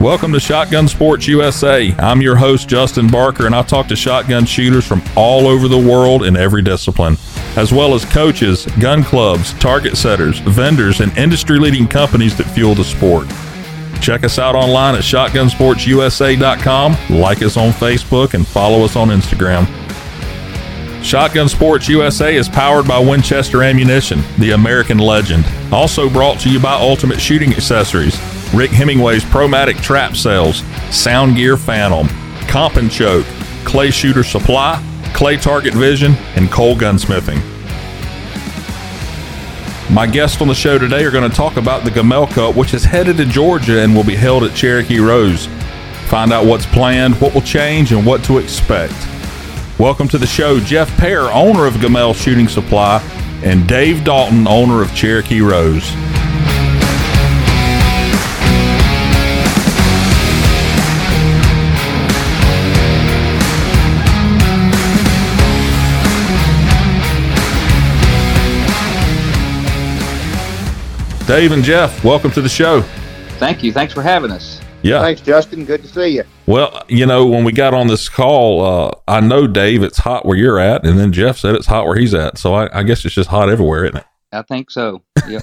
Welcome 0.00 0.32
to 0.32 0.40
Shotgun 0.40 0.88
Sports 0.88 1.28
USA. 1.28 1.94
I'm 1.98 2.22
your 2.22 2.34
host, 2.34 2.70
Justin 2.70 3.08
Barker, 3.08 3.44
and 3.44 3.54
I 3.54 3.60
talk 3.60 3.86
to 3.88 3.96
shotgun 3.96 4.46
shooters 4.46 4.86
from 4.86 5.02
all 5.14 5.46
over 5.46 5.68
the 5.68 5.76
world 5.76 6.24
in 6.24 6.38
every 6.38 6.62
discipline, 6.62 7.18
as 7.56 7.70
well 7.70 7.92
as 7.92 8.06
coaches, 8.06 8.64
gun 8.80 9.04
clubs, 9.04 9.52
target 9.58 9.98
setters, 9.98 10.38
vendors, 10.38 11.00
and 11.00 11.14
industry 11.18 11.58
leading 11.58 11.86
companies 11.86 12.34
that 12.38 12.44
fuel 12.44 12.74
the 12.74 12.82
sport. 12.82 13.28
Check 14.00 14.24
us 14.24 14.38
out 14.38 14.54
online 14.54 14.94
at 14.94 15.02
shotgunsportsusa.com, 15.02 16.96
like 17.10 17.42
us 17.42 17.58
on 17.58 17.70
Facebook, 17.72 18.32
and 18.32 18.48
follow 18.48 18.82
us 18.82 18.96
on 18.96 19.08
Instagram. 19.08 19.66
Shotgun 21.04 21.50
Sports 21.50 21.90
USA 21.90 22.34
is 22.36 22.48
powered 22.48 22.88
by 22.88 22.98
Winchester 22.98 23.62
Ammunition, 23.62 24.22
the 24.38 24.52
American 24.52 24.96
legend. 24.96 25.44
Also 25.70 26.08
brought 26.08 26.40
to 26.40 26.48
you 26.48 26.58
by 26.58 26.72
Ultimate 26.72 27.20
Shooting 27.20 27.52
Accessories, 27.52 28.18
Rick 28.52 28.72
Hemingway's 28.72 29.24
Promatic 29.24 29.76
Trap 29.76 30.16
Cells, 30.16 30.64
Sound 30.90 31.36
Gear 31.36 31.56
Phantom, 31.56 32.08
Comp 32.48 32.76
and 32.76 32.90
Choke, 32.90 33.26
Clay 33.64 33.92
Shooter 33.92 34.24
Supply, 34.24 34.82
Clay 35.14 35.36
Target 35.36 35.72
Vision, 35.72 36.14
and 36.34 36.50
Cole 36.50 36.74
Gunsmithing. 36.74 37.40
My 39.88 40.06
guests 40.06 40.40
on 40.40 40.48
the 40.48 40.54
show 40.54 40.78
today 40.78 41.04
are 41.04 41.12
going 41.12 41.28
to 41.28 41.36
talk 41.36 41.58
about 41.58 41.84
the 41.84 41.92
Gamelle 41.92 42.26
Cup, 42.26 42.56
which 42.56 42.74
is 42.74 42.84
headed 42.84 43.16
to 43.18 43.24
Georgia 43.24 43.82
and 43.82 43.94
will 43.94 44.04
be 44.04 44.16
held 44.16 44.42
at 44.42 44.56
Cherokee 44.56 44.98
Rose. 44.98 45.46
Find 46.06 46.32
out 46.32 46.44
what's 46.44 46.66
planned, 46.66 47.20
what 47.20 47.32
will 47.32 47.42
change, 47.42 47.92
and 47.92 48.04
what 48.04 48.24
to 48.24 48.38
expect. 48.38 48.94
Welcome 49.78 50.08
to 50.08 50.18
the 50.18 50.26
show, 50.26 50.58
Geoff 50.58 50.90
Pare, 50.96 51.32
owner 51.32 51.66
of 51.66 51.74
Gamelle 51.74 52.14
Shooting 52.14 52.48
Supply, 52.48 53.00
and 53.44 53.68
Dave 53.68 54.02
Dalton, 54.02 54.48
owner 54.48 54.82
of 54.82 54.92
Cherokee 54.94 55.40
Rose. 55.40 55.88
Dave 71.30 71.52
and 71.52 71.62
Geoff, 71.62 72.02
welcome 72.02 72.32
to 72.32 72.40
the 72.40 72.48
show. 72.48 72.80
Thank 73.38 73.62
you. 73.62 73.72
Thanks 73.72 73.94
for 73.94 74.02
having 74.02 74.32
us. 74.32 74.60
Yeah. 74.82 75.00
Thanks, 75.00 75.20
Justin. 75.20 75.64
Good 75.64 75.80
to 75.82 75.86
see 75.86 76.16
you. 76.16 76.24
Well, 76.46 76.82
you 76.88 77.06
know, 77.06 77.24
when 77.24 77.44
we 77.44 77.52
got 77.52 77.72
on 77.72 77.86
this 77.86 78.08
call, 78.08 78.64
uh, 78.64 78.90
I 79.06 79.20
know 79.20 79.46
Dave, 79.46 79.84
it's 79.84 79.98
hot 79.98 80.26
where 80.26 80.36
you're 80.36 80.58
at, 80.58 80.84
and 80.84 80.98
then 80.98 81.12
Geoff 81.12 81.38
said 81.38 81.54
it's 81.54 81.68
hot 81.68 81.86
where 81.86 81.96
he's 81.96 82.14
at. 82.14 82.36
So 82.36 82.54
I, 82.54 82.80
I 82.80 82.82
guess 82.82 83.04
it's 83.04 83.14
just 83.14 83.28
hot 83.28 83.48
everywhere, 83.48 83.84
isn't 83.84 83.98
it? 83.98 84.04
I 84.32 84.42
think 84.42 84.72
so. 84.72 85.04
Yep. 85.28 85.42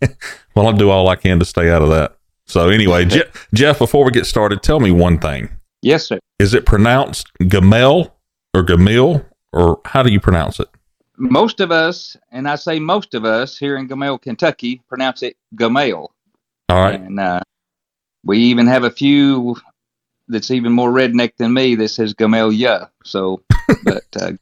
well, 0.56 0.66
I'll 0.66 0.72
do 0.72 0.90
all 0.90 1.08
I 1.08 1.14
can 1.14 1.38
to 1.38 1.44
stay 1.44 1.70
out 1.70 1.82
of 1.82 1.90
that. 1.90 2.16
So 2.46 2.68
anyway, 2.68 3.04
Je- 3.04 3.22
Geoff, 3.54 3.78
before 3.78 4.04
we 4.04 4.10
get 4.10 4.26
started, 4.26 4.64
tell 4.64 4.80
me 4.80 4.90
one 4.90 5.20
thing: 5.20 5.48
yes, 5.80 6.06
sir. 6.06 6.18
is 6.40 6.54
it 6.54 6.66
pronounced 6.66 7.30
Gamel 7.38 8.12
or 8.52 8.64
Gamil, 8.64 9.24
or 9.52 9.80
how 9.84 10.02
do 10.02 10.10
you 10.10 10.18
pronounce 10.18 10.58
it? 10.58 10.66
Most 11.20 11.60
of 11.60 11.70
us, 11.70 12.16
and 12.32 12.48
I 12.48 12.56
say 12.56 12.78
most 12.80 13.12
of 13.12 13.26
us 13.26 13.58
here 13.58 13.76
in 13.76 13.86
Gamelle, 13.86 14.18
Kentucky, 14.18 14.80
pronounce 14.88 15.22
it 15.22 15.36
Gamel. 15.54 16.12
All 16.70 16.80
right. 16.80 16.98
And 16.98 17.20
uh, 17.20 17.40
we 18.24 18.38
even 18.38 18.66
have 18.66 18.84
a 18.84 18.90
few 18.90 19.54
that's 20.28 20.50
even 20.50 20.72
more 20.72 20.90
redneck 20.90 21.36
than 21.36 21.52
me 21.52 21.74
that 21.74 21.88
says 21.88 22.14
Gamelia. 22.14 22.88
So, 23.04 23.42
but 23.84 24.04
uh, 24.18 24.32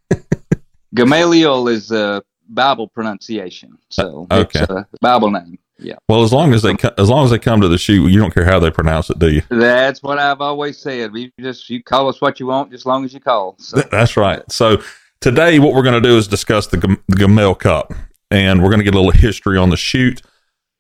Gamaliel 0.95 1.67
is 1.67 1.91
a 1.91 2.23
Bible 2.49 2.87
pronunciation. 2.87 3.77
So 3.89 4.29
Okay. 4.31 4.61
it's 4.61 4.71
a 4.71 4.87
Bible 5.01 5.33
name. 5.33 5.59
Yeah. 5.81 5.97
Well, 6.09 6.23
as 6.23 6.33
long 6.33 6.55
as 6.55 6.63
they 6.63 6.75
co- 6.77 6.95
as 6.97 7.09
long 7.09 7.25
as 7.25 7.31
they 7.33 7.39
come 7.41 7.61
to 7.61 7.69
the 7.69 7.79
shoot, 7.79 8.09
you 8.09 8.21
don't 8.21 8.33
care 8.33 8.45
how 8.45 8.61
they 8.61 8.71
pronounce 8.71 9.11
it, 9.11 9.19
do 9.19 9.31
you? 9.31 9.43
That's 9.49 10.01
what 10.03 10.19
I've 10.19 10.41
always 10.41 10.79
said. 10.79 11.11
You 11.15 11.31
just 11.41 11.69
you 11.71 11.83
call 11.83 12.09
us 12.09 12.21
what 12.21 12.39
you 12.39 12.47
want, 12.47 12.71
just 12.71 12.83
as 12.83 12.87
long 12.87 13.05
as 13.05 13.13
you 13.13 13.21
call. 13.21 13.57
So 13.59 13.81
That's 13.91 14.17
right. 14.17 14.43
So 14.51 14.83
today, 15.21 15.59
what 15.59 15.75
we're 15.75 15.83
going 15.83 16.01
to 16.01 16.09
do 16.09 16.17
is 16.17 16.29
discuss 16.29 16.67
the, 16.67 16.77
Gam- 16.77 17.03
the 17.09 17.17
Gamel 17.17 17.55
Cup, 17.55 17.93
and 18.31 18.63
we're 18.63 18.71
going 18.71 18.81
to 18.81 18.85
get 18.85 18.95
a 18.95 18.99
little 19.01 19.13
history 19.13 19.59
on 19.59 19.71
the 19.71 19.77
shoot, 19.77 20.23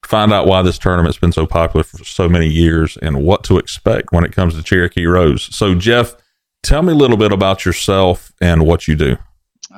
find 0.05 0.33
out 0.33 0.47
why 0.47 0.63
this 0.63 0.79
tournament's 0.79 1.19
been 1.19 1.33
so 1.33 1.47
popular 1.47 1.85
for 1.85 2.05
so 2.05 2.29
many 2.29 2.49
years, 2.49 2.97
and 3.03 3.25
what 3.25 3.45
to 3.45 3.59
expect 3.59 4.13
when 4.13 4.25
it 4.25 4.33
comes 4.33 4.55
to 4.55 4.63
Cherokee 4.63 5.07
Rose. 5.07 5.55
So, 5.55 5.75
Geoff, 5.75 6.17
tell 6.63 6.83
me 6.83 6.93
a 6.93 6.97
little 6.97 7.17
bit 7.17 7.33
about 7.33 7.65
yourself 7.65 8.33
and 8.41 8.67
what 8.67 8.89
you 8.89 8.97
do. 8.97 9.17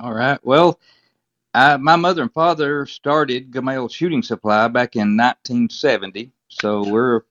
All 0.00 0.14
right. 0.14 0.38
Well, 0.44 0.78
I, 1.52 1.76
my 1.76 1.96
mother 1.96 2.22
and 2.22 2.32
father 2.32 2.86
started 2.86 3.50
Gamel 3.50 3.88
Shooting 3.88 4.22
Supply 4.22 4.68
back 4.68 4.94
in 4.94 5.16
1970. 5.16 6.30
So 6.48 6.88
we're 6.88 7.22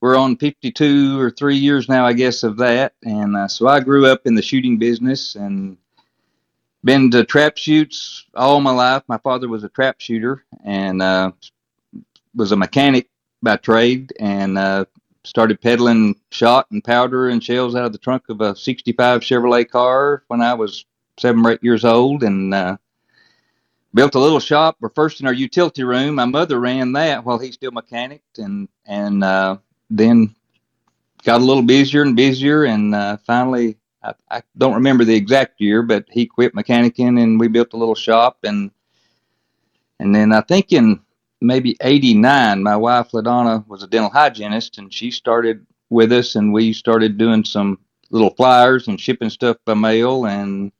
we're 0.00 0.16
on 0.16 0.36
52 0.36 1.18
or 1.18 1.30
three 1.30 1.56
years 1.56 1.88
now, 1.88 2.04
I 2.04 2.12
guess, 2.12 2.42
of 2.42 2.58
that. 2.58 2.92
And 3.04 3.36
uh, 3.36 3.48
so 3.48 3.68
I 3.68 3.80
grew 3.80 4.06
up 4.06 4.26
in 4.26 4.34
the 4.34 4.42
shooting 4.42 4.76
business 4.76 5.34
and 5.34 5.78
been 6.84 7.10
to 7.10 7.24
trap 7.24 7.56
shoots 7.56 8.26
all 8.34 8.60
my 8.60 8.70
life. 8.70 9.02
My 9.08 9.18
father 9.18 9.48
was 9.48 9.64
a 9.64 9.68
trap 9.70 10.00
shooter 10.00 10.44
and 10.64 11.00
uh, 11.00 11.32
was 12.34 12.52
a 12.52 12.56
mechanic 12.56 13.08
by 13.42 13.56
trade 13.56 14.12
and 14.20 14.58
uh, 14.58 14.84
started 15.24 15.60
peddling 15.60 16.14
shot 16.30 16.70
and 16.70 16.84
powder 16.84 17.28
and 17.28 17.42
shells 17.42 17.74
out 17.74 17.86
of 17.86 17.92
the 17.92 17.98
trunk 17.98 18.24
of 18.28 18.40
a 18.40 18.54
65 18.54 19.22
Chevrolet 19.22 19.68
car 19.68 20.22
when 20.28 20.42
I 20.42 20.54
was 20.54 20.84
seven 21.18 21.44
or 21.44 21.52
eight 21.52 21.64
years 21.64 21.84
old 21.84 22.22
and 22.22 22.52
uh, 22.52 22.76
built 23.94 24.14
a 24.14 24.20
little 24.20 24.40
shop. 24.40 24.76
We're 24.80 24.90
first 24.90 25.20
in 25.20 25.26
our 25.26 25.32
utility 25.32 25.84
room. 25.84 26.16
My 26.16 26.26
mother 26.26 26.60
ran 26.60 26.92
that 26.92 27.24
while 27.24 27.38
he 27.38 27.52
still 27.52 27.72
mechanicked 27.72 28.38
and 28.38 28.68
and 28.84 29.24
uh, 29.24 29.56
then 29.88 30.34
got 31.22 31.40
a 31.40 31.44
little 31.44 31.62
busier 31.62 32.02
and 32.02 32.14
busier 32.14 32.64
and 32.64 32.94
uh, 32.94 33.16
finally 33.26 33.78
I, 34.30 34.42
don't 34.58 34.74
remember 34.74 35.04
the 35.04 35.14
exact 35.14 35.60
year, 35.60 35.82
but 35.82 36.04
he 36.10 36.26
quit 36.26 36.54
mechanicking 36.54 37.22
and 37.22 37.40
we 37.40 37.48
built 37.48 37.72
a 37.72 37.76
little 37.76 37.94
shop 37.94 38.38
and 38.44 38.70
and 40.00 40.14
then 40.14 40.32
I 40.32 40.40
think 40.40 40.72
in 40.72 41.00
maybe 41.40 41.76
89 41.80 42.62
my 42.62 42.76
wife 42.76 43.10
ladonna 43.12 43.66
was 43.68 43.82
a 43.82 43.86
dental 43.86 44.10
hygienist 44.10 44.78
and 44.78 44.92
she 44.92 45.10
started 45.10 45.64
with 45.90 46.10
us 46.12 46.36
and 46.36 46.52
we 46.52 46.72
started 46.72 47.18
doing 47.18 47.44
some 47.44 47.78
little 48.10 48.34
flyers 48.34 48.88
and 48.88 49.00
shipping 49.00 49.30
stuff 49.30 49.56
by 49.64 49.74
mail 49.74 50.26
and 50.26 50.72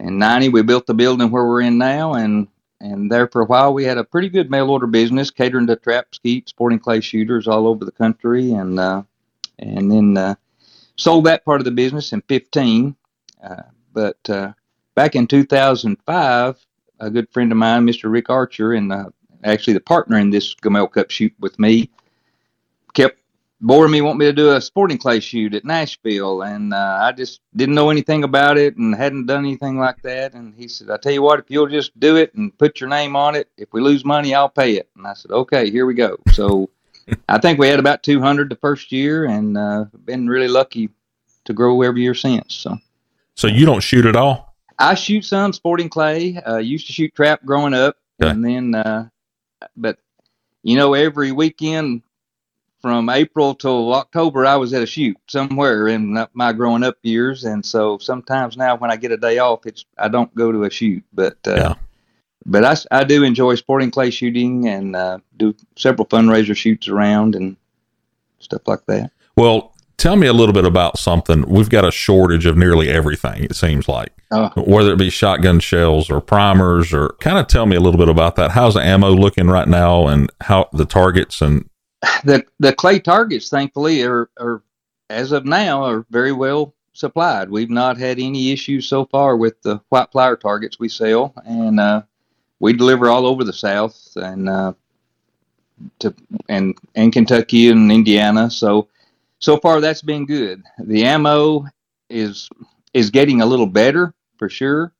in 0.00 0.18
90 0.18 0.48
we 0.48 0.62
built 0.62 0.86
the 0.86 0.94
building 0.94 1.30
where 1.30 1.44
we're 1.44 1.60
in 1.60 1.76
now 1.76 2.14
and 2.14 2.48
and 2.80 3.10
there 3.10 3.28
for 3.28 3.42
a 3.42 3.46
while 3.46 3.74
we 3.74 3.84
had 3.84 3.98
a 3.98 4.04
pretty 4.04 4.28
good 4.28 4.50
mail 4.50 4.70
order 4.70 4.86
business 4.86 5.30
catering 5.30 5.66
to 5.66 5.76
trap 5.76 6.14
skeet 6.14 6.48
sporting 6.48 6.78
clay 6.78 7.00
shooters 7.00 7.46
all 7.46 7.66
over 7.66 7.84
the 7.84 7.92
country 7.92 8.52
and 8.52 8.80
uh, 8.80 9.02
and 9.58 9.90
then 9.90 10.16
uh, 10.16 10.34
sold 10.98 11.24
that 11.24 11.44
part 11.44 11.60
of 11.60 11.64
the 11.64 11.70
business 11.70 12.12
in 12.12 12.20
15 12.22 12.94
uh, 13.42 13.62
but 13.92 14.18
uh, 14.28 14.52
back 14.94 15.14
in 15.14 15.26
2005 15.26 16.66
a 17.00 17.10
good 17.10 17.30
friend 17.30 17.50
of 17.50 17.58
mine 17.58 17.86
mr 17.86 18.10
rick 18.10 18.28
archer 18.28 18.74
and 18.74 18.92
uh, 18.92 19.08
actually 19.44 19.72
the 19.72 19.80
partner 19.80 20.18
in 20.18 20.30
this 20.30 20.54
gamel 20.54 20.86
cup 20.86 21.10
shoot 21.10 21.32
with 21.40 21.58
me 21.58 21.90
kept 22.94 23.18
boring 23.60 23.90
me, 23.90 24.00
want 24.00 24.18
me 24.18 24.26
to 24.26 24.32
do 24.32 24.52
a 24.52 24.60
sporting 24.60 24.98
clay 24.98 25.20
shoot 25.20 25.54
at 25.54 25.64
Nashville, 25.64 26.42
and 26.42 26.72
uh, 26.72 26.98
I 27.00 27.12
just 27.12 27.40
didn't 27.56 27.74
know 27.74 27.90
anything 27.90 28.24
about 28.24 28.58
it 28.58 28.76
and 28.76 28.94
hadn't 28.94 29.26
done 29.26 29.44
anything 29.44 29.78
like 29.78 30.00
that. 30.02 30.34
And 30.34 30.54
he 30.54 30.68
said, 30.68 30.90
"I 30.90 30.96
tell 30.96 31.12
you 31.12 31.22
what, 31.22 31.40
if 31.40 31.46
you'll 31.48 31.66
just 31.66 31.98
do 31.98 32.16
it 32.16 32.34
and 32.34 32.56
put 32.58 32.80
your 32.80 32.88
name 32.88 33.16
on 33.16 33.34
it, 33.34 33.48
if 33.56 33.72
we 33.72 33.80
lose 33.80 34.04
money, 34.04 34.34
I'll 34.34 34.48
pay 34.48 34.76
it." 34.76 34.88
And 34.96 35.06
I 35.06 35.14
said, 35.14 35.30
"Okay, 35.30 35.70
here 35.70 35.86
we 35.86 35.94
go." 35.94 36.16
So 36.32 36.70
I 37.28 37.38
think 37.38 37.58
we 37.58 37.68
had 37.68 37.78
about 37.78 38.02
200 38.02 38.50
the 38.50 38.56
first 38.56 38.92
year, 38.92 39.26
and 39.26 39.56
uh, 39.56 39.86
been 40.04 40.28
really 40.28 40.48
lucky 40.48 40.90
to 41.44 41.52
grow 41.52 41.80
every 41.82 42.02
year 42.02 42.14
since. 42.14 42.54
So 42.54 42.76
So, 43.34 43.46
you 43.48 43.64
don't 43.66 43.80
shoot 43.80 44.06
at 44.06 44.16
all? 44.16 44.54
I 44.78 44.94
shoot 44.94 45.24
some 45.24 45.52
sporting 45.52 45.88
clay. 45.88 46.36
Uh, 46.36 46.58
used 46.58 46.86
to 46.86 46.92
shoot 46.92 47.14
trap 47.14 47.44
growing 47.44 47.74
up, 47.74 47.96
Okay. 48.22 48.30
and 48.30 48.44
then, 48.44 48.74
uh, 48.74 49.08
but 49.76 49.98
you 50.62 50.76
know, 50.76 50.94
every 50.94 51.32
weekend 51.32 52.02
from 52.80 53.08
April 53.08 53.54
till 53.54 53.92
October, 53.94 54.46
I 54.46 54.56
was 54.56 54.72
at 54.72 54.82
a 54.82 54.86
shoot 54.86 55.16
somewhere 55.26 55.88
in 55.88 56.26
my 56.34 56.52
growing 56.52 56.84
up 56.84 56.96
years, 57.02 57.44
and 57.44 57.64
so 57.64 57.98
sometimes 57.98 58.56
now 58.56 58.76
when 58.76 58.90
I 58.90 58.96
get 58.96 59.10
a 59.10 59.16
day 59.16 59.38
off, 59.38 59.66
it's 59.66 59.84
I 59.96 60.08
don't 60.08 60.32
go 60.34 60.52
to 60.52 60.64
a 60.64 60.70
shoot, 60.70 61.02
but 61.12 61.36
uh, 61.46 61.54
Yeah. 61.54 61.74
But 62.48 62.64
I, 62.64 63.00
I 63.00 63.04
do 63.04 63.22
enjoy 63.24 63.54
sporting 63.56 63.90
clay 63.90 64.10
shooting 64.10 64.66
and 64.66 64.96
uh, 64.96 65.18
do 65.36 65.54
several 65.76 66.06
fundraiser 66.06 66.56
shoots 66.56 66.88
around 66.88 67.34
and 67.34 67.56
stuff 68.40 68.62
like 68.66 68.84
that. 68.86 69.12
Well, 69.36 69.74
tell 69.98 70.16
me 70.16 70.26
a 70.26 70.32
little 70.32 70.54
bit 70.54 70.64
about 70.64 70.98
something. 70.98 71.44
We've 71.46 71.68
got 71.68 71.84
a 71.84 71.90
shortage 71.90 72.46
of 72.46 72.56
nearly 72.56 72.88
everything, 72.88 73.44
it 73.44 73.54
seems 73.54 73.86
like. 73.86 74.12
Uh, 74.30 74.50
whether 74.56 74.92
it 74.92 74.98
be 74.98 75.10
shotgun 75.10 75.60
shells 75.60 76.10
or 76.10 76.20
primers 76.20 76.92
or 76.92 77.10
kind 77.20 77.38
of 77.38 77.46
tell 77.48 77.66
me 77.66 77.76
a 77.76 77.80
little 77.80 77.98
bit 77.98 78.08
about 78.08 78.36
that. 78.36 78.50
How's 78.52 78.74
the 78.74 78.80
ammo 78.80 79.10
looking 79.10 79.48
right 79.48 79.68
now 79.68 80.06
and 80.06 80.30
how 80.40 80.68
the 80.72 80.84
targets 80.86 81.42
and 81.42 81.68
the 82.24 82.44
the 82.58 82.72
clay 82.72 82.98
targets, 82.98 83.50
thankfully, 83.50 84.02
are, 84.02 84.30
are 84.38 84.62
as 85.10 85.32
of 85.32 85.44
now 85.44 85.82
are 85.84 86.06
very 86.10 86.32
well 86.32 86.74
supplied. 86.92 87.50
We've 87.50 87.70
not 87.70 87.96
had 87.96 88.18
any 88.18 88.52
issues 88.52 88.86
so 88.86 89.06
far 89.06 89.36
with 89.36 89.60
the 89.62 89.80
White 89.88 90.12
Flyer 90.12 90.36
targets 90.36 90.78
we 90.78 90.88
sell, 90.88 91.32
and 91.44 91.80
uh, 91.80 92.02
we 92.60 92.72
deliver 92.72 93.08
all 93.08 93.26
over 93.26 93.44
the 93.44 93.52
South 93.52 94.12
and 94.16 94.48
uh, 94.48 94.72
to 96.00 96.14
and 96.48 96.76
and 96.94 97.12
Kentucky 97.12 97.68
and 97.68 97.90
Indiana. 97.90 98.50
So 98.50 98.88
so 99.38 99.56
far 99.58 99.80
that's 99.80 100.02
been 100.02 100.26
good. 100.26 100.62
The 100.78 101.04
ammo 101.04 101.66
is 102.08 102.48
is 102.94 103.10
getting 103.10 103.40
a 103.40 103.46
little 103.46 103.66
better 103.66 104.14
for 104.38 104.48
sure. 104.48 104.92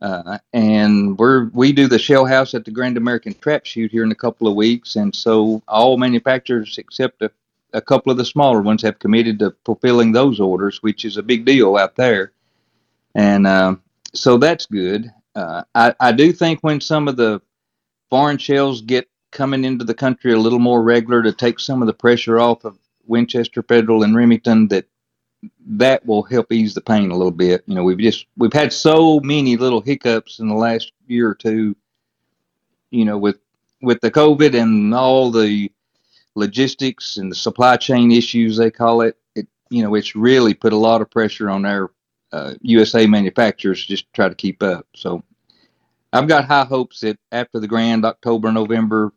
Uh, 0.00 0.38
and 0.52 1.18
we're 1.18 1.48
we 1.48 1.72
do 1.72 1.88
the 1.88 1.98
shell 1.98 2.24
house 2.24 2.54
at 2.54 2.64
the 2.64 2.70
Grand 2.70 2.96
American 2.96 3.34
Trap 3.34 3.66
Shoot 3.66 3.90
here 3.90 4.04
in 4.04 4.12
a 4.12 4.16
couple 4.16 4.46
of 4.46 4.54
weeks, 4.54 4.94
and 4.96 5.14
so 5.14 5.60
all 5.66 5.96
manufacturers 5.96 6.78
except 6.78 7.20
a, 7.20 7.30
a 7.72 7.80
couple 7.80 8.12
of 8.12 8.18
the 8.18 8.24
smaller 8.24 8.62
ones 8.62 8.80
have 8.82 9.00
committed 9.00 9.40
to 9.40 9.54
fulfilling 9.64 10.12
those 10.12 10.38
orders, 10.38 10.82
which 10.84 11.04
is 11.04 11.16
a 11.16 11.22
big 11.22 11.44
deal 11.44 11.76
out 11.76 11.96
there. 11.96 12.30
And 13.16 13.44
uh, 13.46 13.74
so 14.14 14.38
that's 14.38 14.66
good. 14.66 15.10
Uh, 15.38 15.62
I, 15.72 15.94
I 16.00 16.12
do 16.12 16.32
think 16.32 16.60
when 16.62 16.80
some 16.80 17.06
of 17.06 17.16
the 17.16 17.40
foreign 18.10 18.38
shells 18.38 18.80
get 18.82 19.08
coming 19.30 19.64
into 19.64 19.84
the 19.84 19.94
country 19.94 20.32
a 20.32 20.38
little 20.38 20.58
more 20.58 20.82
regular 20.82 21.22
to 21.22 21.32
take 21.32 21.60
some 21.60 21.80
of 21.80 21.86
the 21.86 21.94
pressure 21.94 22.40
off 22.40 22.64
of 22.64 22.76
Winchester 23.06 23.62
Federal 23.62 24.02
and 24.02 24.16
Remington, 24.16 24.66
that 24.68 24.86
that 25.64 26.04
will 26.04 26.24
help 26.24 26.50
ease 26.50 26.74
the 26.74 26.80
pain 26.80 27.12
a 27.12 27.16
little 27.16 27.30
bit. 27.30 27.62
You 27.66 27.76
know, 27.76 27.84
we've 27.84 27.98
just 27.98 28.26
we've 28.36 28.52
had 28.52 28.72
so 28.72 29.20
many 29.20 29.56
little 29.56 29.80
hiccups 29.80 30.40
in 30.40 30.48
the 30.48 30.56
last 30.56 30.90
year 31.06 31.28
or 31.28 31.36
two. 31.36 31.76
You 32.90 33.04
know, 33.04 33.16
with 33.16 33.38
with 33.80 34.00
the 34.00 34.10
COVID 34.10 34.60
and 34.60 34.92
all 34.92 35.30
the 35.30 35.70
logistics 36.34 37.16
and 37.16 37.30
the 37.30 37.36
supply 37.36 37.76
chain 37.76 38.10
issues 38.10 38.56
they 38.56 38.72
call 38.72 39.02
it, 39.02 39.16
it 39.36 39.46
you 39.70 39.84
know, 39.84 39.94
it's 39.94 40.16
really 40.16 40.54
put 40.54 40.72
a 40.72 40.76
lot 40.76 41.00
of 41.00 41.10
pressure 41.12 41.48
on 41.48 41.64
our 41.64 41.92
uh, 42.32 42.54
USA 42.62 43.06
manufacturers 43.06 43.86
just 43.86 44.06
to 44.06 44.12
try 44.12 44.28
to 44.28 44.34
keep 44.34 44.64
up. 44.64 44.86
So 44.96 45.22
I've 46.12 46.28
got 46.28 46.46
high 46.46 46.64
hopes 46.64 47.00
that 47.00 47.18
after 47.32 47.60
the 47.60 47.68
Grand 47.68 48.04
October, 48.04 48.50
November, 48.50 49.12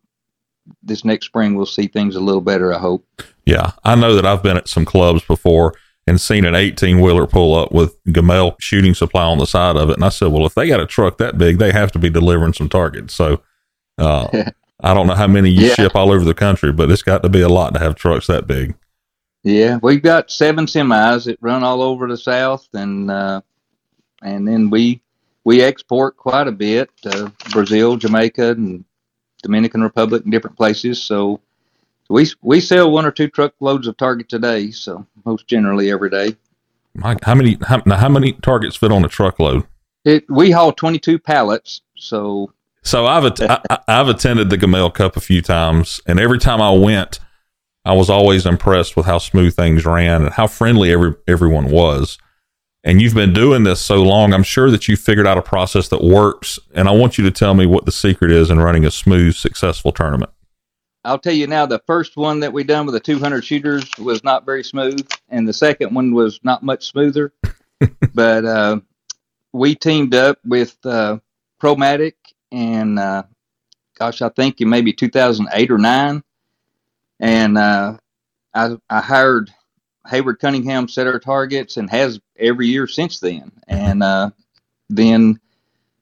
this 0.84 1.06
next 1.06 1.26
spring 1.26 1.56
we'll 1.56 1.66
see 1.66 1.88
things 1.88 2.16
a 2.16 2.20
little 2.20 2.42
better. 2.42 2.74
I 2.74 2.80
hope. 2.80 3.06
Yeah, 3.46 3.72
I 3.84 3.96
know 3.96 4.16
that 4.16 4.26
I've 4.26 4.44
been 4.44 4.58
at 4.58 4.68
some 4.68 4.86
clubs 4.86 5.24
before 5.24 5.74
and 6.08 6.20
seen 6.20 6.46
an 6.46 6.56
18 6.56 7.00
wheeler 7.00 7.28
pull 7.28 7.56
up 7.56 7.72
with 7.72 7.96
Gamel 8.12 8.56
shooting 8.60 8.94
supply 8.94 9.24
on 9.24 9.38
the 9.38 9.46
side 9.46 9.76
of 9.76 9.90
it. 9.90 9.96
And 9.96 10.04
I 10.04 10.10
said, 10.10 10.32
well, 10.32 10.46
if 10.46 10.56
they 10.56 10.68
got 10.68 10.80
a 10.80 10.88
truck 10.88 11.18
that 11.18 11.38
big, 11.38 11.58
they 11.58 11.72
have 11.72 11.92
to 11.94 12.00
be 12.00 12.10
delivering 12.10 12.54
some 12.54 12.70
targets. 12.70 13.14
So, 13.14 13.42
uh, 13.98 14.28
I 14.84 14.94
don't 14.94 15.08
know 15.08 15.16
how 15.16 15.28
many 15.28 15.50
you 15.50 15.68
yeah. 15.68 15.76
ship 15.76 15.96
all 15.96 16.12
over 16.12 16.26
the 16.26 16.34
country, 16.34 16.72
but 16.72 16.90
it's 16.90 17.04
got 17.04 17.22
to 17.24 17.30
be 17.30 17.42
a 17.42 17.50
lot 17.50 17.74
to 17.74 17.80
have 17.80 17.96
trucks 17.96 18.28
that 18.28 18.48
big. 18.48 18.76
Yeah, 19.44 19.80
we've 19.82 20.02
got 20.02 20.32
seven 20.32 20.66
semis 20.66 21.26
that 21.26 21.38
run 21.42 21.64
all 21.64 21.82
over 21.82 22.08
the 22.08 22.18
South, 22.18 22.68
and 22.74 23.10
uh, 23.10 23.42
and 24.22 24.48
then 24.48 24.70
we 24.70 25.02
we 25.44 25.62
export 25.62 26.18
quite 26.18 26.48
a 26.48 26.52
bit 26.52 26.90
to 27.04 27.32
Brazil, 27.52 27.98
Jamaica, 27.98 28.52
and 28.52 28.86
Dominican 29.42 29.82
Republic, 29.82 30.24
and 30.24 30.32
different 30.32 30.58
places. 30.58 31.02
So 31.02 31.42
we 32.10 32.28
we 32.42 32.62
sell 32.62 32.92
one 32.92 33.06
or 33.06 33.12
two 33.12 33.28
truckloads 33.28 33.88
of 33.88 33.98
targets 33.98 34.34
a 34.34 34.40
day. 34.40 34.72
So 34.72 35.06
most 35.26 35.48
generally 35.48 35.92
every 35.92 36.10
day. 36.10 36.36
Mike, 36.94 37.24
how 37.24 37.36
many 37.36 37.58
how, 37.62 37.82
how 37.86 38.10
many 38.10 38.34
targets 38.34 38.76
fit 38.76 38.92
on 38.92 39.06
a 39.06 39.10
truckload? 39.10 39.66
It, 40.04 40.30
we 40.30 40.52
haul 40.52 40.74
22 40.74 41.20
pallets, 41.20 41.82
so 41.96 42.52
so 42.84 43.06
I've 43.06 43.26
at, 43.26 43.42
I, 43.70 43.80
have 43.88 44.10
attended 44.10 44.50
the 44.50 44.58
Gamel 44.58 44.90
Cup 44.92 45.16
a 45.16 45.22
few 45.22 45.42
times, 45.42 46.02
and 46.08 46.20
every 46.20 46.40
time 46.40 46.62
I 46.62 46.72
went, 46.72 47.20
I 47.86 47.94
was 47.94 48.10
always 48.10 48.46
impressed 48.46 48.98
with 48.98 49.06
how 49.06 49.20
smooth 49.20 49.56
things 49.56 49.86
ran 49.86 50.24
and 50.24 50.34
how 50.34 50.48
friendly 50.48 50.92
every 50.92 51.14
everyone 51.28 51.70
was. 51.70 52.18
And 52.83 53.00
you've 53.00 53.13
been 53.13 53.33
doing 53.33 53.63
this 53.63 53.80
so 53.80 54.01
long, 54.01 54.33
I'm 54.33 54.44
sure 54.44 54.72
that 54.72 54.88
you 54.88 54.98
figured 54.98 55.28
out 55.28 55.38
a 55.38 55.42
process 55.42 55.88
that 55.89 56.04
works. 56.04 56.57
And 56.74 56.88
I 56.88 56.92
want 56.92 57.18
you 57.18 57.24
to 57.25 57.31
tell 57.31 57.54
me 57.54 57.68
what 57.68 57.86
the 57.86 57.92
secret 57.92 58.31
is 58.31 58.50
in 58.50 58.60
running 58.60 58.86
a 58.86 58.92
smooth, 58.92 59.36
successful 59.36 59.92
tournament. 59.92 60.31
I'll 61.04 61.19
tell 61.19 61.33
you 61.33 61.48
now, 61.48 61.66
the 61.66 61.81
first 61.86 62.16
one 62.16 62.39
that 62.42 62.54
we 62.54 62.63
done 62.63 62.86
with 62.86 62.94
the 62.94 63.00
200 63.00 63.44
shooters 63.44 63.89
was 63.98 64.24
not 64.24 64.45
very 64.45 64.63
smooth, 64.63 65.07
and 65.30 65.48
the 65.48 65.54
second 65.54 65.94
one 65.95 66.13
was 66.13 66.39
not 66.44 66.63
much 66.63 66.88
smoother. 66.88 67.33
but 68.13 68.45
uh, 68.45 68.80
we 69.51 69.75
teamed 69.75 70.13
up 70.13 70.38
with 70.45 70.78
uh, 70.86 71.18
Promatic, 71.60 72.16
and 72.51 73.00
uh, 73.00 73.24
gosh, 73.98 74.22
I 74.22 74.30
think 74.30 74.62
in 74.62 74.69
maybe 74.69 74.94
2008 74.94 75.72
or 75.72 75.78
nine, 75.80 76.24
and 77.19 77.57
uh, 77.57 77.98
I, 78.54 78.78
I 78.89 79.01
hired 79.01 79.51
Hayward 80.07 80.39
Cunningham 80.39 80.88
set 80.88 81.07
our 81.07 81.19
targets 81.19 81.77
and 81.77 81.89
has 81.89 82.19
every 82.38 82.68
year 82.68 82.88
since 82.88 83.19
then. 83.19 83.51
And 83.68 84.01
uh, 84.03 84.31
then 84.89 85.39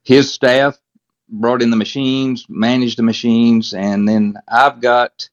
his 0.03 0.33
staff 0.33 0.77
brought 1.27 1.61
in 1.61 1.69
the 1.69 1.75
machines, 1.75 2.45
managed 2.49 2.97
the 2.97 3.03
machines, 3.03 3.73
and 3.73 4.07
then 4.07 4.35
I've 4.47 4.81
got 4.81 5.29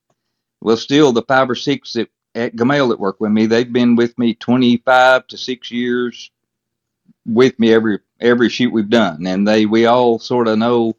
well, 0.60 0.76
still 0.76 1.12
the 1.12 1.22
five 1.22 1.48
or 1.48 1.54
six 1.54 1.92
that 1.94 2.10
at 2.34 2.56
Gamel 2.56 2.88
that 2.88 3.00
work 3.00 3.20
with 3.20 3.32
me. 3.32 3.46
They've 3.46 3.72
been 3.72 3.96
with 3.96 4.18
me 4.18 4.34
25 4.34 5.26
to 5.28 5.38
six 5.38 5.70
years 5.70 6.30
with 7.24 7.58
me 7.58 7.72
every 7.72 8.00
every 8.20 8.48
shoot 8.48 8.72
we've 8.72 8.90
done, 8.90 9.26
and 9.26 9.46
they 9.46 9.66
we 9.66 9.86
all 9.86 10.18
sort 10.18 10.48
of 10.48 10.58
know 10.58 10.96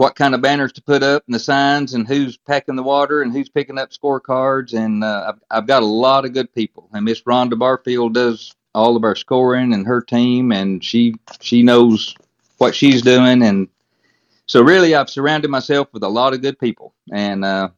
what 0.00 0.16
kind 0.16 0.34
of 0.34 0.40
banners 0.40 0.72
to 0.72 0.80
put 0.80 1.02
up 1.02 1.22
and 1.26 1.34
the 1.34 1.38
signs 1.38 1.92
and 1.92 2.08
who's 2.08 2.38
packing 2.38 2.74
the 2.74 2.82
water 2.82 3.20
and 3.20 3.34
who's 3.34 3.50
picking 3.50 3.76
up 3.76 3.90
scorecards 3.90 4.72
and 4.72 5.04
uh, 5.04 5.26
I've, 5.28 5.40
I've 5.50 5.66
got 5.66 5.82
a 5.82 5.86
lot 5.86 6.24
of 6.24 6.32
good 6.32 6.50
people 6.54 6.88
and 6.94 7.04
Miss 7.04 7.20
Rhonda 7.20 7.58
Barfield 7.58 8.14
does 8.14 8.54
all 8.74 8.96
of 8.96 9.04
our 9.04 9.14
scoring 9.14 9.74
and 9.74 9.86
her 9.86 10.00
team 10.00 10.52
and 10.52 10.82
she 10.82 11.16
she 11.42 11.62
knows 11.62 12.14
what 12.56 12.74
she's 12.74 13.02
doing. 13.02 13.42
And 13.42 13.68
so 14.46 14.62
really 14.62 14.94
I've 14.94 15.10
surrounded 15.10 15.50
myself 15.50 15.88
with 15.92 16.02
a 16.02 16.08
lot 16.08 16.32
of 16.32 16.40
good 16.40 16.58
people 16.58 16.94
and, 17.12 17.44
uh, 17.44 17.68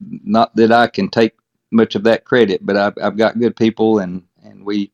not 0.00 0.54
that 0.56 0.70
I 0.70 0.86
can 0.86 1.08
take 1.08 1.32
much 1.70 1.94
of 1.94 2.04
that 2.04 2.26
credit, 2.26 2.66
but 2.66 2.76
I've, 2.76 2.98
I've 3.02 3.16
got 3.16 3.38
good 3.38 3.56
people 3.56 4.00
and, 4.00 4.22
and 4.44 4.66
we 4.66 4.92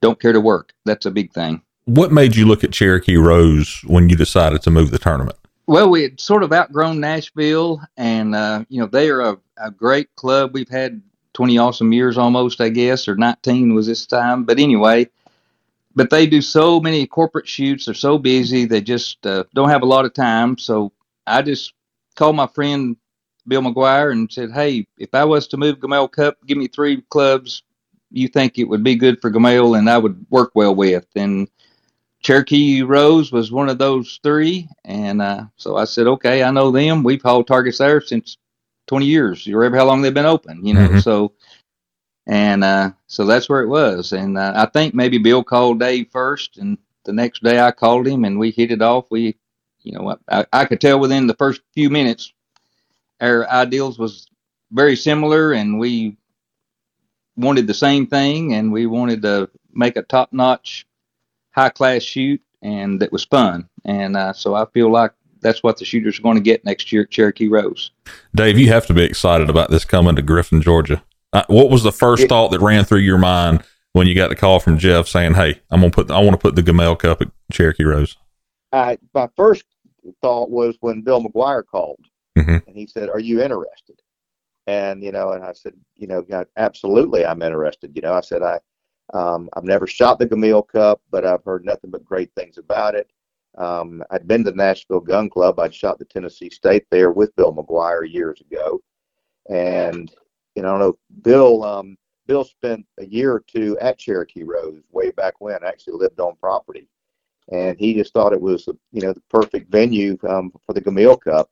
don't 0.00 0.20
care 0.20 0.32
to 0.32 0.40
work. 0.40 0.74
That's 0.84 1.06
a 1.06 1.10
big 1.10 1.32
thing. 1.32 1.60
What 1.86 2.12
made 2.12 2.36
you 2.36 2.46
look 2.46 2.62
at 2.62 2.70
Cherokee 2.70 3.16
Rose 3.16 3.82
when 3.84 4.08
you 4.08 4.14
decided 4.14 4.62
to 4.62 4.70
move 4.70 4.92
the 4.92 5.00
tournament? 5.00 5.38
Well, 5.66 5.90
we 5.90 6.02
had 6.02 6.20
sort 6.20 6.42
of 6.42 6.52
outgrown 6.52 6.98
Nashville, 7.00 7.80
and 7.96 8.34
uh, 8.34 8.64
you 8.68 8.80
know 8.80 8.86
they 8.86 9.10
are 9.10 9.20
a, 9.20 9.38
a, 9.58 9.70
great 9.70 10.14
club. 10.16 10.50
We've 10.52 10.68
had 10.68 11.00
twenty 11.34 11.56
awesome 11.56 11.92
years 11.92 12.18
almost, 12.18 12.60
I 12.60 12.68
guess, 12.68 13.06
or 13.06 13.14
nineteen 13.14 13.74
was 13.74 13.86
this 13.86 14.06
time. 14.06 14.44
But 14.44 14.58
anyway, 14.58 15.08
but 15.94 16.10
they 16.10 16.26
do 16.26 16.42
so 16.42 16.80
many 16.80 17.06
corporate 17.06 17.46
shoots. 17.46 17.84
They're 17.84 17.94
so 17.94 18.18
busy. 18.18 18.64
They 18.64 18.80
just 18.80 19.24
uh, 19.24 19.44
don't 19.54 19.68
have 19.68 19.82
a 19.82 19.86
lot 19.86 20.04
of 20.04 20.14
time. 20.14 20.58
So 20.58 20.92
I 21.28 21.42
just 21.42 21.74
called 22.16 22.34
my 22.34 22.48
friend 22.48 22.96
Bill 23.46 23.62
McGuire 23.62 24.10
and 24.10 24.30
said, 24.32 24.50
"Hey, 24.50 24.86
if 24.98 25.14
I 25.14 25.24
was 25.24 25.46
to 25.48 25.56
move 25.56 25.80
Gamel 25.80 26.08
Cup, 26.08 26.38
give 26.44 26.58
me 26.58 26.66
three 26.66 27.02
clubs 27.02 27.62
you 28.10 28.28
think 28.28 28.58
it 28.58 28.64
would 28.64 28.82
be 28.84 28.94
good 28.94 29.22
for 29.22 29.30
Gamel 29.30 29.76
and 29.76 29.88
I 29.88 29.98
would 29.98 30.26
work 30.28 30.50
well 30.56 30.74
with." 30.74 31.06
And 31.14 31.48
Cherokee 32.22 32.82
Rose 32.82 33.32
was 33.32 33.52
one 33.52 33.68
of 33.68 33.78
those 33.78 34.20
three. 34.22 34.68
And 34.84 35.20
uh, 35.20 35.44
so 35.56 35.76
I 35.76 35.84
said, 35.84 36.06
"Okay, 36.06 36.42
I 36.42 36.50
know 36.50 36.70
them. 36.70 37.02
We've 37.02 37.22
hauled 37.22 37.46
targets 37.46 37.78
there 37.78 38.00
since 38.00 38.38
20 38.86 39.06
years. 39.06 39.46
You 39.46 39.56
remember 39.56 39.78
how 39.78 39.86
long 39.86 40.02
they've 40.02 40.14
been 40.14 40.26
open, 40.26 40.64
you 40.64 40.74
know?" 40.74 40.88
Mm-hmm. 40.88 40.98
So 41.00 41.32
and 42.26 42.62
uh, 42.62 42.90
so 43.06 43.24
that's 43.24 43.48
where 43.48 43.62
it 43.62 43.68
was. 43.68 44.12
And 44.12 44.38
uh, 44.38 44.52
I 44.54 44.66
think 44.66 44.94
maybe 44.94 45.18
Bill 45.18 45.42
called 45.42 45.80
Dave 45.80 46.08
first, 46.10 46.58
and 46.58 46.78
the 47.04 47.12
next 47.12 47.42
day 47.42 47.60
I 47.60 47.72
called 47.72 48.06
him, 48.06 48.24
and 48.24 48.38
we 48.38 48.50
hit 48.50 48.70
it 48.70 48.82
off. 48.82 49.06
We, 49.10 49.36
you 49.82 49.92
know, 49.92 50.16
I, 50.30 50.46
I 50.52 50.64
could 50.64 50.80
tell 50.80 51.00
within 51.00 51.26
the 51.26 51.34
first 51.34 51.62
few 51.74 51.90
minutes 51.90 52.32
our 53.20 53.46
ideals 53.48 53.98
was 53.98 54.28
very 54.70 54.96
similar, 54.96 55.52
and 55.52 55.78
we 55.78 56.16
wanted 57.36 57.66
the 57.66 57.74
same 57.74 58.06
thing, 58.06 58.54
and 58.54 58.72
we 58.72 58.86
wanted 58.86 59.22
to 59.22 59.50
make 59.72 59.96
a 59.96 60.02
top-notch, 61.54 61.64
high-class 61.64 62.02
shoot, 62.02 62.40
and 62.62 63.00
that 63.00 63.12
was 63.12 63.24
fun. 63.24 63.68
And 63.84 64.16
uh, 64.16 64.32
so 64.32 64.54
I 64.54 64.66
feel 64.72 64.90
like 64.90 65.12
that's 65.40 65.62
what 65.62 65.76
the 65.76 65.84
shooters 65.84 66.18
are 66.18 66.22
going 66.22 66.36
to 66.36 66.42
get 66.42 66.64
next 66.64 66.92
year 66.92 67.02
at 67.02 67.10
Cherokee 67.10 67.48
Rose. 67.48 67.90
Dave, 68.34 68.58
you 68.58 68.68
have 68.68 68.86
to 68.86 68.94
be 68.94 69.02
excited 69.02 69.50
about 69.50 69.70
this 69.70 69.84
coming 69.84 70.16
to 70.16 70.22
Griffin, 70.22 70.62
Georgia. 70.62 71.02
Uh, 71.32 71.42
what 71.48 71.70
was 71.70 71.82
the 71.82 71.92
first 71.92 72.24
it, 72.24 72.28
thought 72.28 72.50
that 72.50 72.60
ran 72.60 72.84
through 72.84 72.98
your 72.98 73.18
mind 73.18 73.62
when 73.92 74.06
you 74.06 74.14
got 74.14 74.28
the 74.28 74.36
call 74.36 74.60
from 74.60 74.78
Geoff 74.78 75.08
saying, 75.08 75.34
"Hey, 75.34 75.60
I'm 75.70 75.80
gonna 75.80 75.90
put 75.90 76.10
I 76.10 76.20
want 76.20 76.32
to 76.32 76.38
put 76.38 76.56
the 76.56 76.62
Gamel 76.62 76.96
Cup 76.96 77.22
at 77.22 77.30
Cherokee 77.50 77.84
Rose"? 77.84 78.16
I, 78.70 78.98
my 79.14 79.28
first 79.36 79.64
thought 80.20 80.50
was 80.50 80.76
when 80.80 81.02
Bill 81.02 81.22
McGuire 81.22 81.64
called 81.64 82.04
mm-hmm. 82.36 82.58
and 82.66 82.76
he 82.76 82.86
said, 82.86 83.08
"Are 83.08 83.18
you 83.18 83.42
interested?" 83.42 84.00
And 84.66 85.02
you 85.02 85.10
know, 85.10 85.32
and 85.32 85.42
I 85.42 85.52
said, 85.52 85.74
"You 85.96 86.06
know, 86.06 86.24
absolutely, 86.56 87.24
I'm 87.24 87.42
interested." 87.42 87.92
You 87.94 88.02
know, 88.02 88.12
I 88.12 88.20
said, 88.20 88.42
"I 88.42 88.60
um, 89.12 89.48
I've 89.54 89.64
never 89.64 89.86
shot 89.86 90.18
the 90.18 90.26
Gamel 90.26 90.62
Cup, 90.62 91.00
but 91.10 91.26
I've 91.26 91.44
heard 91.44 91.64
nothing 91.64 91.90
but 91.90 92.04
great 92.04 92.30
things 92.34 92.58
about 92.58 92.94
it." 92.94 93.10
Um, 93.58 94.02
I'd 94.10 94.26
been 94.26 94.44
to 94.44 94.50
the 94.50 94.56
Nashville 94.56 95.00
Gun 95.00 95.28
Club. 95.28 95.58
I'd 95.58 95.74
shot 95.74 95.98
the 95.98 96.04
Tennessee 96.06 96.50
State 96.50 96.86
there 96.90 97.10
with 97.10 97.36
Bill 97.36 97.54
McGuire 97.54 98.10
years 98.10 98.40
ago, 98.40 98.80
and 99.50 100.10
you 100.54 100.62
know, 100.62 100.68
I 100.74 100.78
don't 100.78 100.80
know 100.80 100.98
Bill. 101.22 101.64
Um, 101.64 101.96
Bill 102.26 102.44
spent 102.44 102.86
a 102.98 103.04
year 103.04 103.32
or 103.32 103.44
two 103.46 103.76
at 103.80 103.98
Cherokee 103.98 104.44
Rose 104.44 104.82
way 104.90 105.10
back 105.10 105.34
when. 105.40 105.62
Actually 105.64 105.98
lived 105.98 106.20
on 106.20 106.36
property, 106.36 106.88
and 107.50 107.78
he 107.78 107.94
just 107.94 108.12
thought 108.12 108.32
it 108.32 108.40
was, 108.40 108.68
you 108.92 109.02
know, 109.02 109.12
the 109.12 109.22
perfect 109.28 109.70
venue 109.70 110.16
um, 110.28 110.52
for 110.64 110.72
the 110.72 110.80
Gamel 110.80 111.16
Cup. 111.16 111.50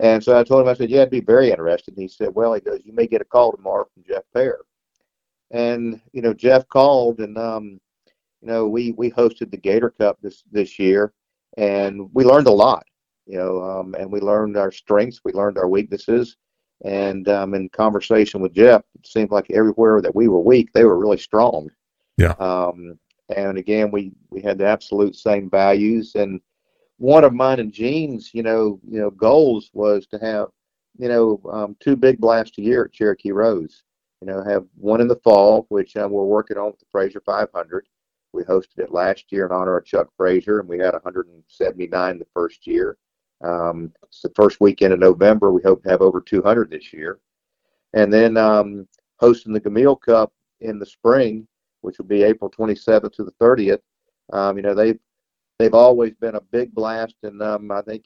And 0.00 0.22
so 0.22 0.36
I 0.36 0.42
told 0.42 0.62
him, 0.62 0.68
I 0.68 0.74
said, 0.74 0.90
yeah, 0.90 1.02
I'd 1.02 1.10
be 1.10 1.20
very 1.20 1.50
interested. 1.50 1.94
And 1.94 2.02
he 2.02 2.08
said, 2.08 2.34
well, 2.34 2.54
he 2.54 2.60
goes, 2.60 2.80
you 2.84 2.92
may 2.92 3.06
get 3.06 3.20
a 3.20 3.24
call 3.24 3.52
tomorrow 3.52 3.86
from 3.94 4.02
Geoff 4.02 4.24
Pare. 4.34 4.58
And, 5.52 6.00
you 6.12 6.22
know, 6.22 6.32
Geoff 6.32 6.66
called 6.68 7.20
and, 7.20 7.36
um, 7.38 7.80
you 8.40 8.48
know, 8.48 8.66
we, 8.66 8.92
we 8.92 9.10
hosted 9.10 9.50
the 9.50 9.56
Gator 9.56 9.90
Cup 9.90 10.18
this, 10.22 10.42
this 10.50 10.78
year 10.78 11.12
and 11.56 12.08
we 12.14 12.24
learned 12.24 12.46
a 12.46 12.52
lot, 12.52 12.84
you 13.26 13.38
know, 13.38 13.62
um, 13.62 13.94
and 13.98 14.10
we 14.10 14.20
learned 14.20 14.56
our 14.56 14.72
strengths, 14.72 15.20
we 15.24 15.32
learned 15.32 15.58
our 15.58 15.68
weaknesses. 15.68 16.36
And 16.84 17.28
um, 17.28 17.54
in 17.54 17.68
conversation 17.68 18.40
with 18.40 18.54
Geoff, 18.54 18.82
it 18.98 19.06
seemed 19.06 19.30
like 19.30 19.50
everywhere 19.50 20.00
that 20.00 20.14
we 20.14 20.26
were 20.26 20.40
weak, 20.40 20.72
they 20.72 20.84
were 20.84 20.98
really 20.98 21.18
strong. 21.18 21.70
Yeah. 22.16 22.34
Um, 22.40 22.98
and 23.36 23.58
again, 23.58 23.90
we, 23.90 24.12
we 24.30 24.42
had 24.42 24.58
the 24.58 24.66
absolute 24.66 25.14
same 25.14 25.48
values. 25.48 26.14
And 26.16 26.40
one 26.98 27.24
of 27.24 27.32
mine 27.32 27.60
and 27.60 27.72
Gene's, 27.72 28.30
you 28.34 28.42
know, 28.42 28.80
you 28.88 28.98
know, 28.98 29.10
goals 29.10 29.70
was 29.74 30.06
to 30.08 30.18
have, 30.18 30.48
you 30.98 31.08
know, 31.08 31.40
um, 31.52 31.76
two 31.78 31.96
big 31.96 32.18
blasts 32.20 32.58
a 32.58 32.62
year 32.62 32.84
at 32.84 32.92
Cherokee 32.92 33.32
Rose. 33.32 33.82
You 34.22 34.26
know, 34.26 34.44
have 34.44 34.64
one 34.76 35.00
in 35.00 35.08
the 35.08 35.16
fall, 35.16 35.66
which 35.68 35.96
um, 35.96 36.12
we're 36.12 36.22
working 36.22 36.56
on 36.56 36.66
with 36.66 36.78
the 36.78 36.86
Fraser 36.92 37.20
500. 37.26 37.88
We 38.32 38.44
hosted 38.44 38.78
it 38.78 38.92
last 38.92 39.32
year 39.32 39.46
in 39.46 39.52
honor 39.52 39.76
of 39.76 39.84
Chuck 39.84 40.10
Fraser, 40.16 40.60
and 40.60 40.68
we 40.68 40.78
had 40.78 40.92
179 40.92 42.18
the 42.20 42.26
first 42.32 42.64
year. 42.64 42.96
Um, 43.42 43.92
it's 44.04 44.22
the 44.22 44.30
first 44.36 44.60
weekend 44.60 44.94
in 44.94 45.00
November. 45.00 45.50
We 45.50 45.62
hope 45.62 45.82
to 45.82 45.90
have 45.90 46.02
over 46.02 46.20
200 46.20 46.70
this 46.70 46.92
year. 46.92 47.18
And 47.94 48.12
then 48.12 48.36
um, 48.36 48.86
hosting 49.16 49.52
the 49.52 49.60
Gamil 49.60 50.00
Cup 50.00 50.32
in 50.60 50.78
the 50.78 50.86
spring, 50.86 51.48
which 51.80 51.98
will 51.98 52.04
be 52.04 52.22
April 52.22 52.48
27th 52.48 53.12
to 53.14 53.24
the 53.24 53.32
30th. 53.32 53.80
Um, 54.32 54.56
you 54.56 54.62
know, 54.62 54.72
they've 54.72 55.00
they've 55.58 55.74
always 55.74 56.14
been 56.14 56.36
a 56.36 56.40
big 56.40 56.72
blast, 56.72 57.16
and 57.24 57.42
um, 57.42 57.72
I 57.72 57.82
think 57.82 58.04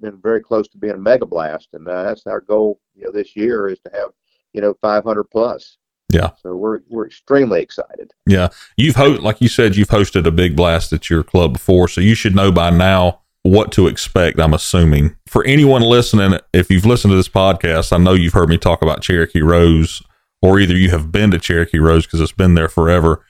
been 0.00 0.18
very 0.22 0.40
close 0.40 0.66
to 0.68 0.78
being 0.78 0.94
a 0.94 0.98
mega 0.98 1.26
blast, 1.26 1.68
and 1.74 1.86
uh, 1.86 2.04
that's 2.04 2.26
our 2.26 2.40
goal. 2.40 2.80
You 2.94 3.04
know, 3.04 3.12
this 3.12 3.36
year 3.36 3.68
is 3.68 3.80
to 3.80 3.90
have 3.92 4.12
you 4.52 4.60
know 4.60 4.74
500 4.80 5.24
plus. 5.24 5.76
Yeah. 6.10 6.30
So 6.42 6.56
we're 6.56 6.80
we're 6.88 7.06
extremely 7.06 7.60
excited. 7.60 8.12
Yeah, 8.26 8.48
you've 8.76 8.96
ho- 8.96 9.18
like 9.20 9.40
you 9.40 9.48
said, 9.48 9.76
you've 9.76 9.88
hosted 9.88 10.26
a 10.26 10.30
big 10.30 10.56
blast 10.56 10.92
at 10.92 11.10
your 11.10 11.22
club 11.22 11.52
before, 11.54 11.88
so 11.88 12.00
you 12.00 12.14
should 12.14 12.34
know 12.34 12.50
by 12.50 12.70
now 12.70 13.20
what 13.42 13.72
to 13.72 13.86
expect. 13.86 14.40
I'm 14.40 14.54
assuming 14.54 15.16
for 15.26 15.44
anyone 15.44 15.82
listening, 15.82 16.38
if 16.52 16.70
you've 16.70 16.86
listened 16.86 17.12
to 17.12 17.16
this 17.16 17.28
podcast, 17.28 17.92
I 17.92 17.98
know 17.98 18.14
you've 18.14 18.32
heard 18.32 18.48
me 18.48 18.56
talk 18.56 18.80
about 18.80 19.02
Cherokee 19.02 19.42
Rose, 19.42 20.02
or 20.40 20.58
either 20.58 20.74
you 20.74 20.90
have 20.90 21.12
been 21.12 21.30
to 21.30 21.38
Cherokee 21.38 21.78
Rose 21.78 22.06
because 22.06 22.20
it's 22.20 22.32
been 22.32 22.54
there 22.54 22.68
forever, 22.68 23.22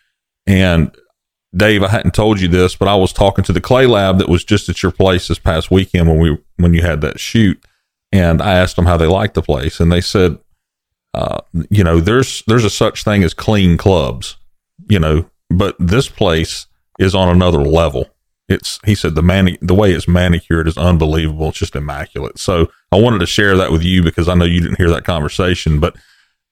and 0.47 0.95
Dave, 1.57 1.83
I 1.83 1.89
hadn't 1.89 2.15
told 2.15 2.41
you 2.41 2.49
this, 2.49 2.77
but 2.77 2.89
I 2.89 2.95
was 2.95 3.13
talking 3.13 3.43
to 3.45 3.53
the 3.53 3.61
clay 3.61 3.87
lab 3.87 4.19
that 4.19 4.29
was 4.29 4.45
just 4.45 4.69
at 4.69 4.83
your 4.83 4.93
place 4.93 5.29
this 5.29 5.39
past 5.39 5.71
weekend 5.71 6.07
when 6.07 6.19
we 6.19 6.39
when 6.57 6.75
you 6.75 6.83
had 6.83 7.01
that 7.01 7.19
shoot, 7.19 7.61
and 8.13 8.41
I 8.41 8.55
asked 8.55 8.77
them 8.77 8.87
how 8.87 8.97
they 8.97 9.07
liked 9.07 9.35
the 9.35 9.43
place, 9.43 9.81
and 9.81 9.91
they 9.91 10.01
said, 10.01 10.39
uh, 11.19 11.41
you 11.71 11.85
know, 11.85 12.01
there's 12.01 12.43
there's 12.47 12.65
a 12.65 12.71
such 12.71 13.05
thing 13.05 13.23
as 13.25 13.35
clean 13.35 13.77
clubs, 13.77 14.37
you 14.89 14.99
know, 14.99 15.29
but 15.51 15.77
this 15.79 16.09
place 16.09 16.67
is 16.99 17.15
on 17.15 17.29
another 17.29 17.61
level. 17.61 18.07
It's 18.49 18.79
he 18.85 18.95
said 18.95 19.15
the 19.15 19.23
mani- 19.23 19.59
the 19.61 19.75
way 19.75 19.93
it's 19.93 20.09
manicured 20.09 20.69
is 20.69 20.79
unbelievable. 20.79 21.49
It's 21.49 21.59
just 21.59 21.77
immaculate. 21.77 22.39
So 22.39 22.71
I 22.93 23.01
wanted 23.01 23.19
to 23.19 23.27
share 23.27 23.57
that 23.57 23.73
with 23.73 23.83
you 23.83 24.03
because 24.03 24.29
I 24.29 24.35
know 24.35 24.45
you 24.45 24.61
didn't 24.61 24.79
hear 24.79 24.91
that 24.91 25.05
conversation, 25.05 25.81
but 25.81 25.97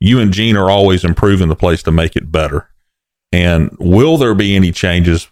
you 0.00 0.20
and 0.20 0.32
Gene 0.32 0.56
are 0.56 0.70
always 0.70 1.04
improving 1.04 1.48
the 1.48 1.56
place 1.56 1.82
to 1.84 1.92
make 1.92 2.16
it 2.16 2.30
better 2.30 2.68
and 3.32 3.76
will 3.78 4.16
there 4.16 4.34
be 4.34 4.56
any 4.56 4.72
changes 4.72 5.28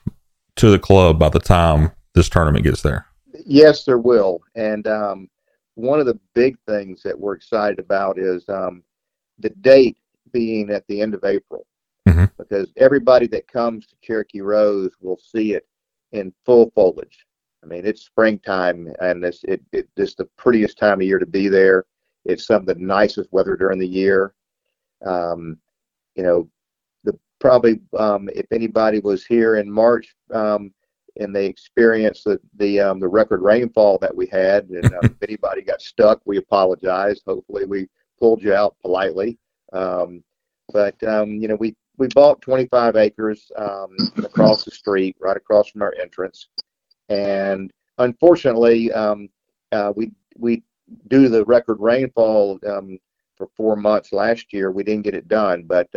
to 0.56 0.70
the 0.70 0.78
club 0.78 1.18
by 1.18 1.28
the 1.28 1.40
time 1.40 1.92
this 2.14 2.28
tournament 2.28 2.64
gets 2.64 2.82
there? 2.82 3.06
Yes, 3.46 3.84
there 3.84 3.98
will. 3.98 4.40
And 4.54 4.86
um, 4.86 5.30
one 5.74 6.00
of 6.00 6.06
the 6.06 6.18
big 6.34 6.56
things 6.66 7.02
that 7.02 7.18
we're 7.18 7.34
excited 7.34 7.78
about 7.78 8.18
is 8.18 8.46
um, 8.48 8.82
the 9.38 9.50
date 9.50 9.96
being 10.32 10.70
at 10.70 10.86
the 10.88 11.00
end 11.00 11.14
of 11.14 11.24
April. 11.24 11.66
Mm-hmm. 12.08 12.24
Because 12.36 12.70
everybody 12.76 13.26
that 13.28 13.48
comes 13.48 13.86
to 13.86 13.94
Cherokee 14.02 14.42
Rose 14.42 14.92
will 15.00 15.18
see 15.18 15.54
it 15.54 15.66
in 16.12 16.32
full 16.44 16.70
foliage. 16.74 17.26
I 17.62 17.66
mean, 17.66 17.86
it's 17.86 18.04
springtime, 18.04 18.92
and 19.00 19.24
it's 19.24 19.42
it, 19.44 19.62
it 19.72 19.88
it's 19.96 20.14
the 20.14 20.28
prettiest 20.36 20.76
time 20.76 21.00
of 21.00 21.06
year 21.06 21.18
to 21.18 21.26
be 21.26 21.48
there. 21.48 21.86
It's 22.26 22.46
some 22.46 22.62
of 22.62 22.66
the 22.66 22.74
nicest 22.74 23.32
weather 23.32 23.56
during 23.56 23.78
the 23.78 23.88
year. 23.88 24.34
Um, 25.04 25.58
you 26.14 26.22
know, 26.22 26.48
the 27.04 27.18
probably 27.40 27.80
um, 27.98 28.28
if 28.34 28.46
anybody 28.52 29.00
was 29.00 29.24
here 29.24 29.56
in 29.56 29.70
March 29.70 30.14
um, 30.32 30.72
and 31.18 31.34
they 31.34 31.46
experienced 31.46 32.24
the 32.24 32.38
the, 32.56 32.80
um, 32.80 33.00
the 33.00 33.08
record 33.08 33.40
rainfall 33.40 33.98
that 33.98 34.14
we 34.14 34.26
had, 34.26 34.68
and 34.68 34.84
uh, 34.84 34.98
if 35.02 35.22
anybody 35.22 35.62
got 35.62 35.80
stuck, 35.80 36.20
we 36.26 36.36
apologize. 36.36 37.22
Hopefully, 37.26 37.64
we 37.64 37.88
pulled 38.18 38.42
you 38.42 38.54
out 38.54 38.76
politely. 38.82 39.38
Um, 39.72 40.22
but 40.72 41.00
um, 41.04 41.32
you 41.36 41.48
know, 41.48 41.56
we 41.56 41.74
we 41.96 42.08
bought 42.08 42.40
25 42.40 42.96
acres 42.96 43.50
um, 43.56 43.90
across 44.18 44.64
the 44.64 44.70
street, 44.70 45.16
right 45.20 45.36
across 45.36 45.68
from 45.68 45.82
our 45.82 45.94
entrance, 46.00 46.48
and 47.08 47.70
unfortunately, 47.98 48.92
uh, 48.92 49.92
we 49.94 50.10
we 50.36 50.62
to 51.10 51.28
the 51.28 51.44
record 51.44 51.78
rainfall 51.80 52.58
for 53.36 53.48
four 53.56 53.74
months 53.76 54.12
last 54.12 54.52
year, 54.52 54.70
we 54.70 54.84
didn't 54.84 55.02
get 55.02 55.14
it 55.14 55.28
done, 55.28 55.64
but 55.64 55.88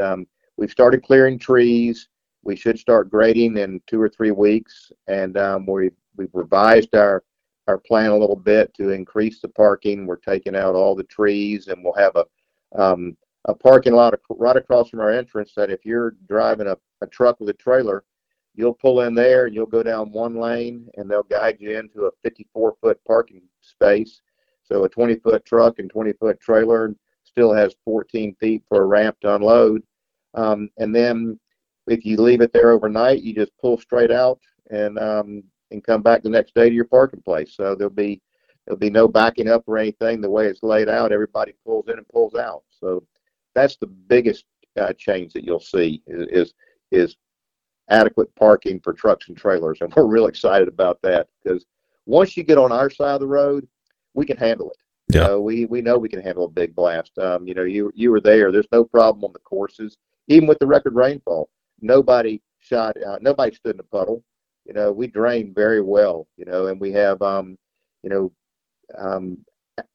we've 0.57 0.71
started 0.71 1.03
clearing 1.03 1.39
trees. 1.39 2.09
We 2.43 2.55
should 2.55 2.79
start 2.79 3.11
grading 3.11 3.57
in 3.57 3.81
two 3.87 4.01
or 4.01 4.09
three 4.09 4.31
weeks, 4.31 4.91
and 5.07 5.37
um, 5.37 5.65
we 5.65 5.91
we've 6.15 6.33
revised 6.33 6.95
our 6.95 7.23
our 7.67 7.77
plan 7.77 8.11
a 8.11 8.17
little 8.17 8.35
bit 8.35 8.73
to 8.75 8.89
increase 8.89 9.41
the 9.41 9.49
parking. 9.49 10.05
We're 10.05 10.17
taking 10.17 10.55
out 10.55 10.75
all 10.75 10.95
the 10.95 11.03
trees, 11.03 11.67
and 11.67 11.83
we'll 11.83 11.93
have 11.93 12.15
a 12.15 12.25
um, 12.81 13.17
a 13.45 13.53
parking 13.53 13.93
lot 13.93 14.13
right 14.29 14.57
across 14.57 14.89
from 14.89 14.99
our 14.99 15.11
entrance. 15.11 15.53
That 15.55 15.69
if 15.69 15.85
you're 15.85 16.15
driving 16.27 16.67
a, 16.67 16.77
a 17.01 17.07
truck 17.07 17.39
with 17.39 17.49
a 17.49 17.53
trailer, 17.53 18.03
you'll 18.55 18.73
pull 18.73 19.01
in 19.01 19.15
there 19.15 19.45
and 19.45 19.55
you'll 19.55 19.65
go 19.65 19.83
down 19.83 20.11
one 20.11 20.35
lane, 20.35 20.89
and 20.95 21.09
they'll 21.09 21.23
guide 21.23 21.57
you 21.59 21.77
into 21.77 22.05
a 22.05 22.11
54 22.23 22.75
foot 22.81 22.99
parking 23.05 23.41
space. 23.61 24.21
So 24.63 24.83
a 24.83 24.89
20 24.89 25.15
foot 25.15 25.45
truck 25.45 25.79
and 25.79 25.89
20 25.89 26.13
foot 26.13 26.39
trailer 26.41 26.93
still 27.23 27.53
has 27.53 27.75
14 27.85 28.35
feet 28.39 28.63
for 28.67 28.81
a 28.81 28.85
ramp 28.85 29.17
to 29.21 29.35
unload 29.35 29.81
um, 30.37 30.69
and 30.77 30.95
then 30.95 31.39
if 31.87 32.05
you 32.05 32.17
leave 32.17 32.41
it 32.41 32.53
there 32.53 32.71
overnight, 32.71 33.23
you 33.23 33.33
just 33.33 33.51
pull 33.59 33.77
straight 33.77 34.11
out 34.11 34.39
and 34.69 34.99
um, 34.99 35.43
and 35.71 35.83
come 35.83 36.01
back 36.01 36.23
the 36.23 36.29
next 36.29 36.53
day 36.53 36.69
to 36.69 36.75
your 36.75 36.85
parking 36.85 37.21
place. 37.21 37.55
So 37.55 37.75
there'll 37.75 37.93
be 37.93 38.21
there'll 38.65 38.79
be 38.79 38.89
no 38.89 39.07
backing 39.07 39.49
up 39.49 39.63
or 39.67 39.77
anything. 39.77 40.21
The 40.21 40.29
way 40.29 40.47
it's 40.47 40.63
laid 40.63 40.89
out, 40.89 41.11
everybody 41.11 41.53
pulls 41.65 41.87
in 41.87 41.97
and 41.97 42.07
pulls 42.09 42.35
out. 42.35 42.63
So 42.69 43.03
that's 43.55 43.77
the 43.77 43.87
biggest 43.87 44.45
uh, 44.79 44.93
change 44.97 45.33
that 45.33 45.43
you'll 45.43 45.59
see 45.59 46.01
is, 46.07 46.27
is 46.29 46.53
is 46.91 47.15
adequate 47.89 48.33
parking 48.35 48.79
for 48.81 48.93
trucks 48.93 49.29
and 49.29 49.37
trailers, 49.37 49.79
and 49.81 49.93
we're 49.95 50.05
real 50.05 50.27
excited 50.27 50.67
about 50.67 50.99
that 51.03 51.27
because 51.43 51.65
once 52.05 52.37
you 52.37 52.43
get 52.43 52.57
on 52.57 52.71
our 52.71 52.89
side 52.89 53.15
of 53.15 53.21
the 53.21 53.27
road, 53.27 53.67
we 54.13 54.25
can 54.25 54.37
handle 54.37 54.71
it. 54.71 54.77
Yeah, 55.15 55.33
uh, 55.33 55.37
we 55.37 55.65
we 55.65 55.81
know 55.81 55.97
we 55.97 56.09
can 56.09 56.21
handle 56.21 56.45
a 56.45 56.49
big 56.49 56.75
blast. 56.75 57.17
Um, 57.17 57.47
you 57.47 57.53
know, 57.53 57.63
you 57.63 57.91
you 57.95 58.11
were 58.11 58.21
there. 58.21 58.51
There's 58.51 58.67
no 58.71 58.83
problem 58.83 59.23
on 59.23 59.33
the 59.33 59.39
courses 59.39 59.97
even 60.27 60.47
with 60.47 60.59
the 60.59 60.67
record 60.67 60.95
rainfall, 60.95 61.49
nobody 61.81 62.41
shot, 62.59 62.95
uh, 63.01 63.17
nobody 63.21 63.55
stood 63.55 63.75
in 63.75 63.79
a 63.79 63.83
puddle. 63.83 64.23
You 64.67 64.73
know, 64.73 64.91
we 64.91 65.07
drain 65.07 65.53
very 65.55 65.81
well. 65.81 66.27
You 66.37 66.45
know, 66.45 66.67
and 66.67 66.79
we 66.79 66.91
have, 66.91 67.21
um, 67.21 67.57
you 68.03 68.09
know, 68.09 68.31
um, 68.97 69.37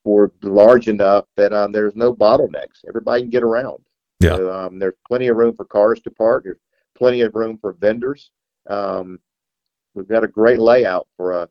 we're 0.05 0.31
large 0.43 0.89
enough 0.89 1.27
that 1.37 1.53
um, 1.53 1.73
there's 1.73 1.95
no 1.95 2.15
bottlenecks. 2.15 2.85
Everybody 2.89 3.23
can 3.23 3.31
get 3.31 3.43
around. 3.43 3.85
Yeah. 4.21 4.37
So, 4.37 4.53
um, 4.53 4.79
there's 4.79 4.95
plenty 5.07 5.29
of 5.29 5.37
room 5.37 5.55
for 5.55 5.65
cars 5.65 6.01
to 6.03 6.11
park. 6.11 6.45
There's 6.45 6.59
plenty 6.97 7.21
of 7.21 7.35
room 7.35 7.59
for 7.61 7.73
vendors. 7.75 8.31
Um, 8.69 9.19
we've 9.95 10.09
got 10.09 10.25
a 10.25 10.29
great 10.29 10.59
layout 10.59 11.07
for 11.17 11.33
a 11.33 11.49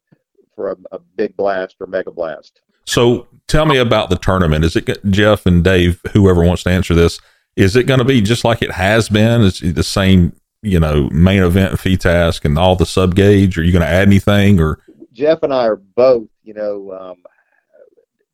for 0.56 0.72
a, 0.72 0.76
a 0.92 1.00
big 1.16 1.36
blast 1.38 1.76
or 1.80 1.88
mega 1.88 2.12
blast. 2.12 2.62
So 2.86 3.28
tell 3.48 3.66
me 3.66 3.78
about 3.78 4.10
the 4.10 4.18
tournament. 4.18 4.66
Is 4.66 4.76
it 4.76 4.90
Geoff 5.10 5.46
and 5.46 5.64
Dave, 5.64 6.02
whoever 6.14 6.44
wants 6.44 6.64
to 6.64 6.72
answer 6.72 6.94
this? 6.94 7.20
Is 7.56 7.76
it 7.76 7.84
going 7.84 8.00
to 8.00 8.06
be 8.06 8.22
just 8.22 8.44
like 8.44 8.62
it 8.62 8.72
has 8.72 9.10
been? 9.10 9.42
Is 9.42 9.62
it 9.62 9.76
the 9.76 9.84
same, 9.84 10.34
you 10.62 10.80
know, 10.80 11.10
main 11.12 11.44
event 11.44 11.74
FITASC, 11.74 12.46
and 12.46 12.58
all 12.58 12.76
the 12.76 12.86
sub 12.86 13.16
gauge? 13.16 13.58
Are 13.58 13.64
you 13.64 13.72
going 13.72 13.84
to 13.84 13.88
add 13.88 14.08
anything 14.08 14.60
or? 14.60 14.84
Geoff 15.14 15.44
and 15.44 15.54
I 15.54 15.68
are 15.68 15.76
both, 15.76 16.30
you 16.44 16.54
know, 16.54 16.92
um, 16.94 17.24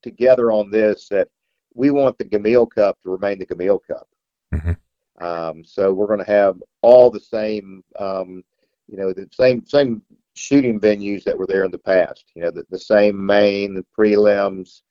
together 0.04 0.52
on 0.52 0.70
this 0.70 1.08
that 1.10 1.28
we 1.74 1.92
want 1.92 2.18
the 2.18 2.26
Gamil 2.26 2.70
Cup 2.70 2.98
to 3.04 3.10
remain 3.10 3.40
the 3.40 3.46
Gamil 3.46 3.80
Cup. 3.88 4.08
Mm-hmm. 4.54 5.26
Um, 5.26 5.64
so 5.64 5.92
we're 5.94 6.08
going 6.08 6.24
to 6.24 6.32
have 6.32 6.62
all 6.82 7.10
the 7.10 7.20
same, 7.20 7.84
um, 8.00 8.44
you 8.88 8.98
know, 8.98 9.14
the 9.14 9.28
same 9.32 9.66
same 9.66 10.02
shooting 10.36 10.80
venues 10.80 11.24
that 11.24 11.38
were 11.38 11.48
there 11.48 11.66
in 11.66 11.72
the 11.72 11.80
past. 11.80 12.26
You 12.36 12.44
know, 12.44 12.52
the, 12.52 12.64
the 12.70 12.80
same 12.80 13.26
main, 13.26 13.74
the 13.74 13.86
prelims, 13.98 14.82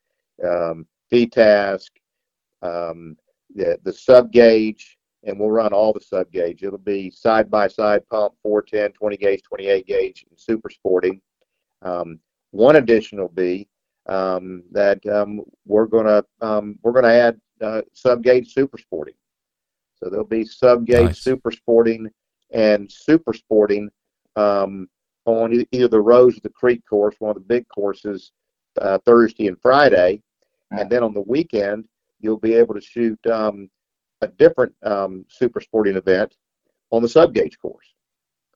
um, 0.43 0.85
FITASC, 1.11 1.87
um, 2.61 3.17
the, 3.55 3.79
the 3.83 3.93
sub 3.93 4.31
gauge, 4.31 4.96
and 5.27 5.37
we'll 5.37 5.51
run 5.51 5.73
all 5.73 5.91
the 5.93 6.01
sub 6.01 6.31
gauge. 6.31 6.63
It'll 6.63 6.79
be 6.79 7.11
side 7.11 7.51
by 7.51 7.67
side 7.67 8.07
pump, 8.09 8.33
410, 8.41 8.93
20 8.93 9.17
gauge, 9.17 9.43
28 9.43 9.85
gauge, 9.85 10.25
and 10.27 10.39
super 10.39 10.69
sporting. 10.69 11.21
Um, 11.81 12.19
one 12.51 12.77
addition 12.77 13.19
will 13.19 13.27
be 13.27 13.67
um, 14.07 14.63
that 14.71 15.05
um, 15.05 15.41
we're 15.65 15.85
gonna 15.85 16.23
um, 16.41 16.79
we're 16.81 16.93
gonna 16.93 17.09
add 17.09 17.39
uh, 17.61 17.81
sub 17.93 18.23
gauge 18.23 18.53
super 18.53 18.77
sporting. 18.77 19.15
So 19.95 20.09
there'll 20.09 20.25
be 20.25 20.45
sub 20.45 20.85
gauge 20.85 21.07
nice. 21.07 21.21
super 21.21 21.51
sporting 21.51 22.09
and 22.51 22.89
super 22.89 23.33
sporting 23.33 23.89
um, 24.37 24.87
on 25.25 25.65
either 25.71 25.89
the 25.89 25.99
Rose 25.99 26.37
or 26.37 26.41
the 26.41 26.49
Creek 26.49 26.81
course, 26.89 27.15
one 27.19 27.31
of 27.31 27.35
the 27.35 27.41
big 27.41 27.67
courses, 27.67 28.31
uh, 28.81 28.97
Thursday 29.05 29.47
and 29.47 29.61
Friday, 29.61 30.21
and 30.71 30.89
then 30.89 31.03
on 31.03 31.13
the 31.13 31.21
weekend 31.21 31.85
you'll 32.19 32.39
be 32.39 32.53
able 32.53 32.73
to 32.73 32.81
shoot 32.81 33.19
um, 33.27 33.69
a 34.21 34.27
different 34.27 34.73
um, 34.83 35.25
super 35.29 35.61
sporting 35.61 35.95
event 35.95 36.35
on 36.91 37.01
the 37.01 37.09
sub 37.09 37.33
gauge 37.33 37.57
course. 37.59 37.93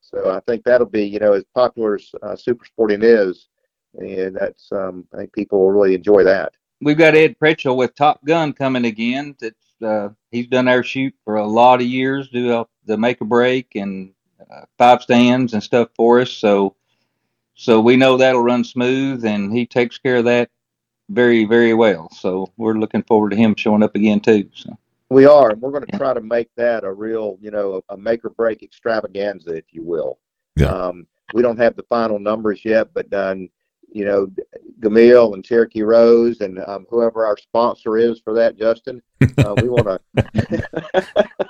So 0.00 0.30
I 0.30 0.40
think 0.40 0.64
that'll 0.64 0.86
be, 0.86 1.04
you 1.04 1.18
know, 1.18 1.32
as 1.32 1.44
popular 1.54 1.94
as 1.94 2.10
uh, 2.22 2.36
super 2.36 2.64
sporting 2.64 3.00
is, 3.02 3.48
and 3.94 4.36
that's 4.36 4.70
um, 4.72 5.06
I 5.14 5.18
think 5.18 5.32
people 5.32 5.60
will 5.60 5.72
really 5.72 5.94
enjoy 5.94 6.24
that. 6.24 6.52
We've 6.80 6.98
got 6.98 7.14
Ed 7.14 7.36
Pritchell 7.38 7.76
with 7.76 7.94
Top 7.94 8.24
Gun 8.24 8.52
coming 8.52 8.84
again. 8.84 9.36
That's 9.40 9.82
uh, 9.82 10.10
he's 10.30 10.48
done 10.48 10.68
our 10.68 10.82
shoot 10.82 11.14
for 11.24 11.36
a 11.36 11.46
lot 11.46 11.80
of 11.80 11.86
years, 11.86 12.28
do 12.28 12.64
the 12.84 12.96
make 12.98 13.20
a 13.20 13.24
break 13.24 13.74
and 13.74 14.12
uh, 14.50 14.62
five 14.76 15.02
stands 15.02 15.54
and 15.54 15.62
stuff 15.62 15.88
for 15.96 16.20
us. 16.20 16.30
So 16.30 16.76
so 17.54 17.80
we 17.80 17.96
know 17.96 18.16
that'll 18.16 18.42
run 18.42 18.64
smooth, 18.64 19.24
and 19.24 19.52
he 19.52 19.66
takes 19.66 19.98
care 19.98 20.16
of 20.16 20.24
that 20.24 20.50
very 21.08 21.44
very 21.44 21.74
well. 21.74 22.10
So 22.10 22.52
we're 22.56 22.74
looking 22.74 23.02
forward 23.04 23.30
to 23.30 23.36
him 23.36 23.54
showing 23.54 23.82
up 23.82 23.94
again 23.94 24.20
too. 24.20 24.50
So. 24.54 24.76
We 25.12 25.26
are, 25.26 25.50
and 25.50 25.60
we're 25.60 25.72
going 25.72 25.84
to 25.84 25.98
try 25.98 26.14
to 26.14 26.22
make 26.22 26.48
that 26.56 26.84
a 26.84 26.92
real, 26.92 27.36
you 27.40 27.50
know, 27.50 27.82
a 27.90 27.96
make 27.98 28.24
or 28.24 28.30
break 28.30 28.62
extravaganza, 28.62 29.54
if 29.54 29.66
you 29.70 29.82
will. 29.84 30.18
Yeah. 30.56 30.68
Um, 30.68 31.06
we 31.34 31.42
don't 31.42 31.58
have 31.58 31.76
the 31.76 31.82
final 31.84 32.18
numbers 32.18 32.64
yet, 32.64 32.94
but 32.94 33.12
um, 33.12 33.50
you 33.92 34.06
know, 34.06 34.28
Gamil 34.80 35.34
and 35.34 35.44
Cherokee 35.44 35.82
Rose 35.82 36.40
and 36.40 36.58
um, 36.66 36.86
whoever 36.88 37.26
our 37.26 37.36
sponsor 37.36 37.98
is 37.98 38.20
for 38.20 38.32
that, 38.34 38.56
Justin, 38.56 39.02
uh, 39.38 39.54
we 39.60 39.68
want 39.68 40.00
to 40.16 41.42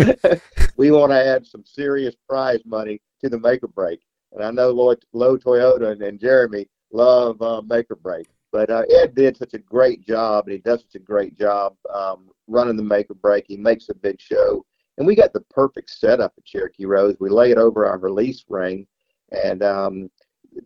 we 0.76 0.90
want 0.90 1.12
to 1.12 1.24
add 1.24 1.46
some 1.46 1.64
serious 1.64 2.16
prize 2.28 2.62
money 2.64 3.00
to 3.22 3.28
the 3.28 3.38
make 3.38 3.62
or 3.62 3.68
break. 3.68 4.00
And 4.32 4.42
I 4.42 4.50
know 4.50 4.70
Lloyd, 4.70 5.04
Low 5.12 5.36
Toyota 5.36 5.92
and, 5.92 6.02
and 6.02 6.18
Jeremy 6.18 6.66
love 6.92 7.40
uh, 7.42 7.62
make 7.62 7.90
or 7.90 7.96
break. 7.96 8.26
But 8.52 8.70
uh, 8.70 8.82
Ed 8.90 9.14
did 9.14 9.36
such 9.36 9.54
a 9.54 9.58
great 9.58 10.04
job, 10.04 10.46
and 10.46 10.52
he 10.52 10.58
does 10.58 10.80
such 10.80 10.96
a 11.00 11.04
great 11.04 11.38
job 11.38 11.76
um, 11.94 12.30
running 12.48 12.76
the 12.76 12.82
make 12.82 13.10
or 13.10 13.14
break. 13.14 13.44
He 13.46 13.56
makes 13.56 13.88
a 13.88 13.94
big 13.94 14.20
show, 14.20 14.64
and 14.98 15.06
we 15.06 15.14
got 15.14 15.32
the 15.32 15.40
perfect 15.50 15.90
setup 15.90 16.32
at 16.36 16.44
Cherokee 16.44 16.84
Rose. 16.84 17.16
We 17.20 17.30
lay 17.30 17.52
it 17.52 17.58
over 17.58 17.86
our 17.86 17.98
release 17.98 18.44
ring, 18.48 18.86
and 19.30 19.62
um, 19.62 20.10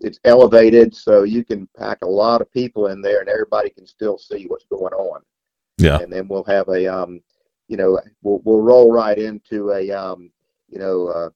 it's 0.01 0.19
elevated, 0.25 0.95
so 0.95 1.25
you 1.25 1.45
can 1.45 1.69
pack 1.77 1.99
a 2.03 2.09
lot 2.09 2.41
of 2.41 2.51
people 2.53 2.87
in 2.87 3.03
there, 3.03 3.21
and 3.21 3.29
everybody 3.29 3.69
can 3.69 3.87
still 3.87 4.17
see 4.17 4.45
what's 4.47 4.65
going 4.65 4.95
on. 4.95 5.21
Yeah. 5.77 5.99
And 5.99 6.11
then 6.11 6.27
we'll 6.29 6.45
have 6.45 6.69
a, 6.69 6.87
um, 6.87 7.21
you 7.69 7.77
know, 7.77 8.01
we'll 8.23 8.41
we'll 8.45 8.61
roll 8.61 8.93
right 8.93 9.19
into 9.19 9.73
a, 9.73 9.91
um, 9.91 10.31
you 10.69 10.79
know, 10.79 11.09
uh, 11.09 11.31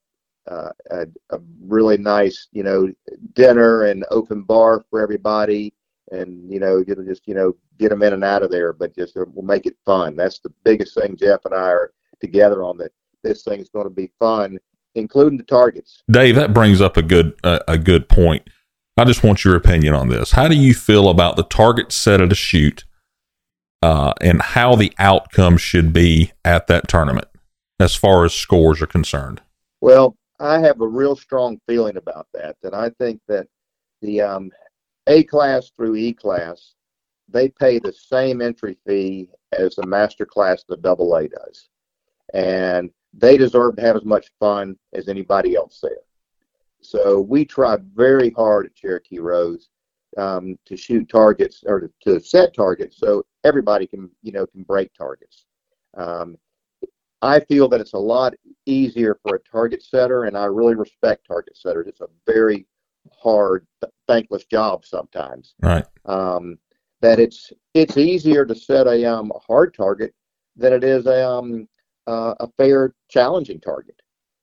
uh, 0.49 0.71
a, 0.89 1.01
a 1.29 1.39
really 1.61 1.97
nice, 1.97 2.47
you 2.51 2.63
know, 2.63 2.91
dinner 3.33 3.83
and 3.83 4.03
open 4.09 4.41
bar 4.41 4.83
for 4.89 5.01
everybody 5.01 5.73
and 6.11 6.51
you 6.51 6.59
know 6.59 6.83
get 6.83 7.03
just 7.05 7.27
you 7.27 7.33
know 7.33 7.55
get 7.77 7.89
them 7.89 8.03
in 8.03 8.13
and 8.13 8.23
out 8.23 8.43
of 8.43 8.51
there 8.51 8.73
but 8.73 8.95
just 8.95 9.15
uh, 9.17 9.25
we'll 9.33 9.45
make 9.45 9.65
it 9.65 9.75
fun. 9.85 10.15
That's 10.15 10.39
the 10.39 10.51
biggest 10.63 10.95
thing 10.95 11.15
jeff 11.15 11.41
and 11.45 11.53
i 11.53 11.69
are 11.69 11.91
together 12.21 12.63
on 12.63 12.77
that 12.77 12.91
this 13.23 13.43
thing's 13.43 13.69
going 13.69 13.85
to 13.85 13.91
be 13.91 14.11
fun 14.19 14.57
including 14.95 15.37
the 15.37 15.43
targets. 15.43 16.03
Dave 16.09 16.35
that 16.35 16.53
brings 16.53 16.81
up 16.81 16.97
a 16.97 17.01
good 17.01 17.37
uh, 17.43 17.59
a 17.67 17.77
good 17.77 18.09
point. 18.09 18.47
I 18.97 19.05
just 19.05 19.23
want 19.23 19.45
your 19.45 19.55
opinion 19.55 19.93
on 19.93 20.09
this. 20.09 20.31
How 20.31 20.47
do 20.47 20.55
you 20.55 20.73
feel 20.73 21.07
about 21.09 21.37
the 21.37 21.43
target 21.43 21.91
set 21.93 22.19
at 22.19 22.33
a 22.33 22.35
shoot 22.35 22.83
uh, 23.81 24.13
and 24.19 24.41
how 24.41 24.75
the 24.75 24.91
outcome 24.99 25.55
should 25.55 25.93
be 25.93 26.33
at 26.43 26.67
that 26.67 26.89
tournament 26.89 27.29
as 27.79 27.95
far 27.95 28.25
as 28.25 28.33
scores 28.33 28.81
are 28.81 28.87
concerned? 28.87 29.41
Well 29.81 30.17
i 30.39 30.59
have 30.59 30.81
a 30.81 30.87
real 30.87 31.15
strong 31.15 31.59
feeling 31.67 31.97
about 31.97 32.27
that 32.33 32.55
and 32.63 32.73
i 32.73 32.89
think 32.99 33.21
that 33.27 33.47
the 34.01 34.21
um, 34.21 34.51
a 35.09 35.23
class 35.23 35.71
through 35.75 35.95
E 35.95 36.13
class, 36.13 36.75
they 37.27 37.49
pay 37.49 37.79
the 37.79 37.91
same 37.91 38.41
entry 38.41 38.77
fee 38.87 39.27
as 39.51 39.75
the 39.75 39.85
master 39.85 40.25
class 40.25 40.63
the 40.63 40.77
double 40.77 41.15
A 41.15 41.27
does. 41.27 41.69
And 42.33 42.91
they 43.13 43.37
deserve 43.37 43.75
to 43.75 43.81
have 43.81 43.95
as 43.95 44.05
much 44.05 44.27
fun 44.39 44.77
as 44.93 45.07
anybody 45.07 45.55
else 45.55 45.79
there. 45.81 45.97
So 46.81 47.19
we 47.19 47.43
try 47.43 47.77
very 47.95 48.29
hard 48.29 48.67
at 48.67 48.75
Cherokee 48.75 49.19
Rose 49.19 49.69
um, 50.17 50.57
to 50.65 50.77
shoot 50.77 51.09
targets 51.09 51.63
or 51.65 51.91
to, 52.03 52.19
set 52.19 52.53
targets 52.53 52.97
so 52.97 53.25
everybody 53.43 53.87
can, 53.87 54.09
you 54.21 54.31
know, 54.31 54.45
can 54.45 54.63
break 54.63 54.93
targets. 54.93 55.45
Um, 55.97 56.37
I 57.21 57.41
feel 57.41 57.67
that 57.69 57.81
it's 57.81 57.93
a 57.93 57.97
lot 57.97 58.33
easier 58.65 59.19
for 59.21 59.35
a 59.35 59.39
target 59.51 59.83
setter, 59.83 60.23
and 60.23 60.37
I 60.37 60.45
really 60.45 60.75
respect 60.75 61.27
target 61.27 61.57
setters. 61.57 61.87
It's 61.87 61.99
a 62.01 62.07
very 62.25 62.65
hard, 63.11 63.65
thankless 64.07 64.45
job 64.45 64.85
sometimes. 64.85 65.55
Right. 65.61 65.85
Um, 66.05 66.57
that 67.01 67.19
it's 67.19 67.51
it's 67.73 67.97
easier 67.97 68.45
to 68.45 68.55
set 68.55 68.87
a 68.87 69.05
um, 69.05 69.31
hard 69.47 69.73
target 69.73 70.13
than 70.55 70.73
it 70.73 70.83
is 70.83 71.05
a 71.05 71.27
um, 71.27 71.67
uh, 72.07 72.35
a 72.39 72.47
fair, 72.57 72.93
challenging 73.09 73.59
target. 73.59 73.95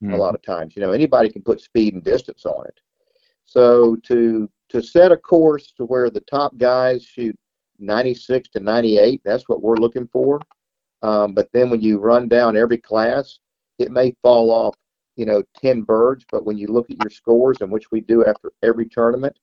Mm-hmm. 0.03 0.13
A 0.13 0.17
lot 0.17 0.35
of 0.35 0.41
times, 0.41 0.75
you 0.75 0.81
know, 0.81 0.91
anybody 0.91 1.29
can 1.29 1.41
put 1.41 1.61
speed 1.61 1.93
and 1.93 2.03
distance 2.03 2.45
on 2.45 2.65
it. 2.65 2.79
So 3.45 3.95
to 4.03 4.49
to 4.69 4.81
set 4.81 5.11
a 5.11 5.17
course 5.17 5.71
to 5.77 5.85
where 5.85 6.09
the 6.09 6.21
top 6.21 6.57
guys 6.57 7.03
shoot 7.03 7.35
96 7.79 8.49
to 8.49 8.59
98, 8.59 9.21
that's 9.23 9.47
what 9.47 9.61
we're 9.61 9.77
looking 9.77 10.07
for. 10.07 10.41
Um, 11.03 11.33
but 11.33 11.49
then 11.53 11.69
when 11.69 11.81
you 11.81 11.99
run 11.99 12.27
down 12.27 12.57
every 12.57 12.77
class, 12.77 13.39
it 13.79 13.91
may 13.91 14.13
fall 14.21 14.51
off 14.51 14.75
you 15.17 15.25
know, 15.25 15.43
10 15.59 15.81
birds, 15.81 16.25
but 16.31 16.45
when 16.45 16.57
you 16.57 16.67
look 16.67 16.89
at 16.89 17.03
your 17.03 17.09
scores, 17.09 17.57
and 17.59 17.71
which 17.71 17.91
we 17.91 18.01
do 18.01 18.23
after 18.23 18.53
every 18.63 18.87
tournament, 18.87 19.37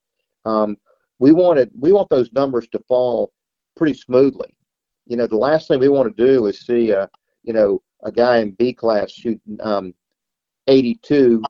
um, 0.47 0.77
we 1.19 1.33
wanted 1.33 1.71
we 1.79 1.93
want 1.93 2.09
those 2.09 2.33
numbers 2.33 2.67
to 2.69 2.79
fall 2.89 3.33
pretty 3.77 3.95
smoothly. 3.95 4.55
You 5.07 5.17
know, 5.17 5.27
the 5.27 5.37
last 5.37 5.69
thing 5.69 5.81
we 5.81 5.89
want 5.89 6.17
to 6.17 6.27
do 6.27 6.47
is 6.47 6.61
see 6.61 6.91
a 6.91 7.11
you 7.43 7.53
know 7.53 7.83
a 8.05 8.13
guy 8.13 8.39
in 8.39 8.53
B 8.53 8.73
class 8.73 9.11
shoot 9.11 9.41
um, 9.61 9.93
82, 10.69 11.43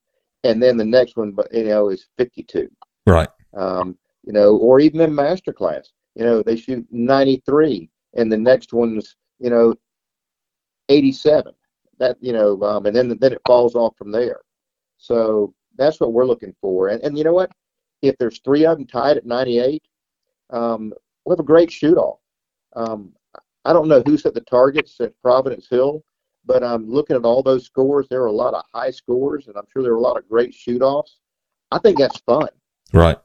and 0.43 0.63
then 0.63 0.77
the 0.77 0.85
next 0.85 1.17
one, 1.17 1.33
but 1.33 1.53
you 1.53 1.65
know, 1.65 1.91
is 1.91 2.07
52. 2.19 2.69
Right. 3.07 3.29
Um, 3.55 3.97
you 4.25 4.33
know, 4.33 4.57
or 4.57 4.81
even 4.81 5.01
in 5.01 5.15
master 5.15 5.53
class, 5.53 5.93
you 6.15 6.25
know, 6.25 6.43
they 6.43 6.57
shoot 6.57 6.87
93, 6.91 7.91
and 8.15 8.33
the 8.33 8.39
next 8.39 8.73
one's 8.73 9.17
you 9.39 9.51
know 9.51 9.75
87 10.89 11.53
that 11.99 12.17
you 12.21 12.33
know, 12.33 12.61
um, 12.63 12.87
and 12.87 12.95
then 12.95 13.17
then 13.21 13.33
it 13.33 13.41
falls 13.47 13.75
off 13.75 13.97
from 13.97 14.11
there. 14.11 14.41
So 14.99 15.55
that's 15.77 16.01
what 16.01 16.13
we're 16.13 16.27
looking 16.27 16.55
for. 16.61 16.89
And 16.89 17.03
and 17.03 17.17
you 17.17 17.25
know 17.25 17.33
what? 17.33 17.51
If 18.03 18.17
there's 18.19 18.41
three 18.41 18.67
of 18.67 18.77
them 18.77 18.87
tied 18.87 19.17
at 19.17 19.25
98, 19.25 19.83
um, 20.51 20.93
we'll 21.25 21.37
have 21.37 21.41
a 21.43 21.47
great 21.47 21.73
shoot 21.73 21.97
off. 21.97 22.19
Um, 22.77 23.13
I 23.65 23.73
don't 23.73 23.89
know 23.89 24.03
who 24.05 24.19
set 24.19 24.35
the 24.35 24.43
targets 24.43 25.01
at 25.01 25.19
Providence 25.23 25.69
Hill, 25.69 26.05
but 26.45 26.63
I'm 26.63 26.91
looking 26.91 27.17
at 27.17 27.25
all 27.25 27.43
those 27.43 27.65
scores. 27.65 28.07
There 28.09 28.23
are 28.23 28.27
a 28.27 28.33
lot 28.33 28.53
of 28.53 28.65
high 28.75 28.91
scores, 28.91 29.47
and 29.47 29.57
I'm 29.57 29.65
sure 29.73 29.83
there 29.83 29.93
are 29.93 29.97
a 29.97 30.01
lot 30.01 30.19
of 30.19 30.29
great 30.29 30.53
shoot 30.53 30.83
offs. 30.83 31.19
I 31.71 31.79
think 31.79 31.99
that's 31.99 32.19
fun. 32.21 32.49
Right. 32.93 33.17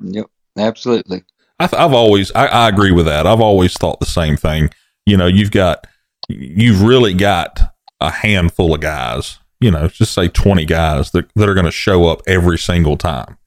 Yep. 0.00 0.26
Absolutely. 0.56 1.24
I 1.58 1.64
have 1.64 1.92
always 1.92 2.32
I, 2.32 2.46
I 2.46 2.68
agree 2.68 2.92
with 2.92 3.06
that. 3.06 3.26
I've 3.26 3.40
always 3.40 3.74
thought 3.74 4.00
the 4.00 4.06
same 4.06 4.36
thing. 4.36 4.70
You 5.06 5.16
know, 5.16 5.26
you've 5.26 5.50
got 5.50 5.86
you've 6.28 6.82
really 6.82 7.14
got 7.14 7.71
a 8.02 8.10
handful 8.10 8.74
of 8.74 8.80
guys, 8.80 9.38
you 9.60 9.70
know, 9.70 9.88
just 9.88 10.12
say 10.12 10.28
20 10.28 10.64
guys 10.64 11.12
that, 11.12 11.32
that 11.34 11.48
are 11.48 11.54
going 11.54 11.66
to 11.66 11.70
show 11.70 12.08
up 12.08 12.20
every 12.26 12.58
single 12.58 12.96
time 12.96 13.38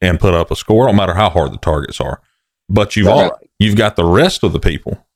and 0.00 0.18
put 0.18 0.34
up 0.34 0.50
a 0.50 0.56
score, 0.56 0.86
no 0.86 0.92
matter 0.92 1.14
how 1.14 1.30
hard 1.30 1.52
the 1.52 1.58
targets 1.58 2.00
are. 2.00 2.20
But 2.68 2.96
you've 2.96 3.08
all, 3.08 3.38
you've 3.58 3.76
got 3.76 3.96
the 3.96 4.04
rest 4.04 4.42
of 4.42 4.52
the 4.52 4.60
people 4.60 5.06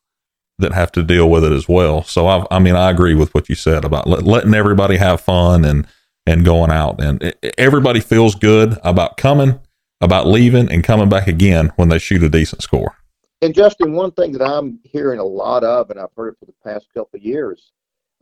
that 0.59 0.73
have 0.73 0.93
to 0.93 1.03
deal 1.03 1.29
with 1.29 1.45
it 1.45 1.53
as 1.53 1.69
well. 1.69 2.03
So 2.05 2.29
I, 2.29 2.47
I 2.51 2.59
mean, 2.61 2.77
I 2.77 2.91
agree 2.91 3.15
with 3.15 3.35
what 3.35 3.49
you 3.49 3.55
said 3.55 3.85
about 3.85 4.07
let, 4.07 4.23
letting 4.23 4.55
everybody 4.55 4.97
have 4.97 5.21
fun 5.21 5.65
and 5.65 5.87
and 6.29 6.45
going 6.45 6.73
out, 6.73 7.01
and 7.01 7.23
it, 7.23 7.55
everybody 7.57 8.01
feels 8.01 8.35
good 8.35 8.77
about 8.83 9.17
coming, 9.17 9.61
about 10.01 10.27
leaving, 10.27 10.69
and 10.73 10.83
coming 10.83 11.09
back 11.09 11.29
again 11.29 11.71
when 11.77 11.89
they 11.89 12.01
shoot 12.01 12.21
a 12.25 12.29
decent 12.29 12.63
score. 12.63 12.97
And 13.43 13.55
Justin, 13.55 13.93
one 13.93 14.11
thing 14.11 14.33
that 14.33 14.43
I'm 14.43 14.81
hearing 14.83 15.21
a 15.21 15.25
lot 15.25 15.63
of, 15.63 15.89
and 15.91 16.01
I've 16.01 16.13
heard 16.17 16.31
it 16.31 16.39
for 16.41 16.47
the 16.47 16.55
past 16.65 16.89
couple 16.93 17.17
of 17.17 17.23
years, 17.23 17.71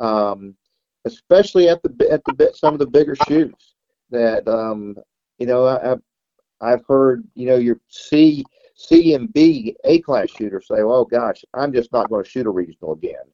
um, 0.01 0.55
especially 1.05 1.69
at 1.69 1.83
the 1.83 2.09
at 2.11 2.23
the 2.25 2.51
some 2.55 2.75
of 2.75 2.81
the 2.81 2.87
bigger 2.87 3.17
shoots 3.29 3.75
that 4.11 4.47
um, 4.49 4.97
you 5.39 5.47
know 5.47 5.67
I, 5.67 5.97
I've 6.61 6.85
heard 6.87 7.25
you 7.35 7.47
know 7.47 7.57
your 7.57 7.81
C 7.89 8.45
C 8.77 9.15
and 9.15 9.33
B 9.33 9.77
A 9.85 10.01
class 10.01 10.31
shooters 10.31 10.69
say, 10.69 10.81
"Oh 10.81 11.05
gosh, 11.05 11.45
I'm 11.55 11.73
just 11.73 11.93
not 11.93 12.09
going 12.09 12.25
to 12.25 12.31
shoot 12.31 12.47
a 12.47 12.51
regional 12.51 12.93
again. 12.93 13.25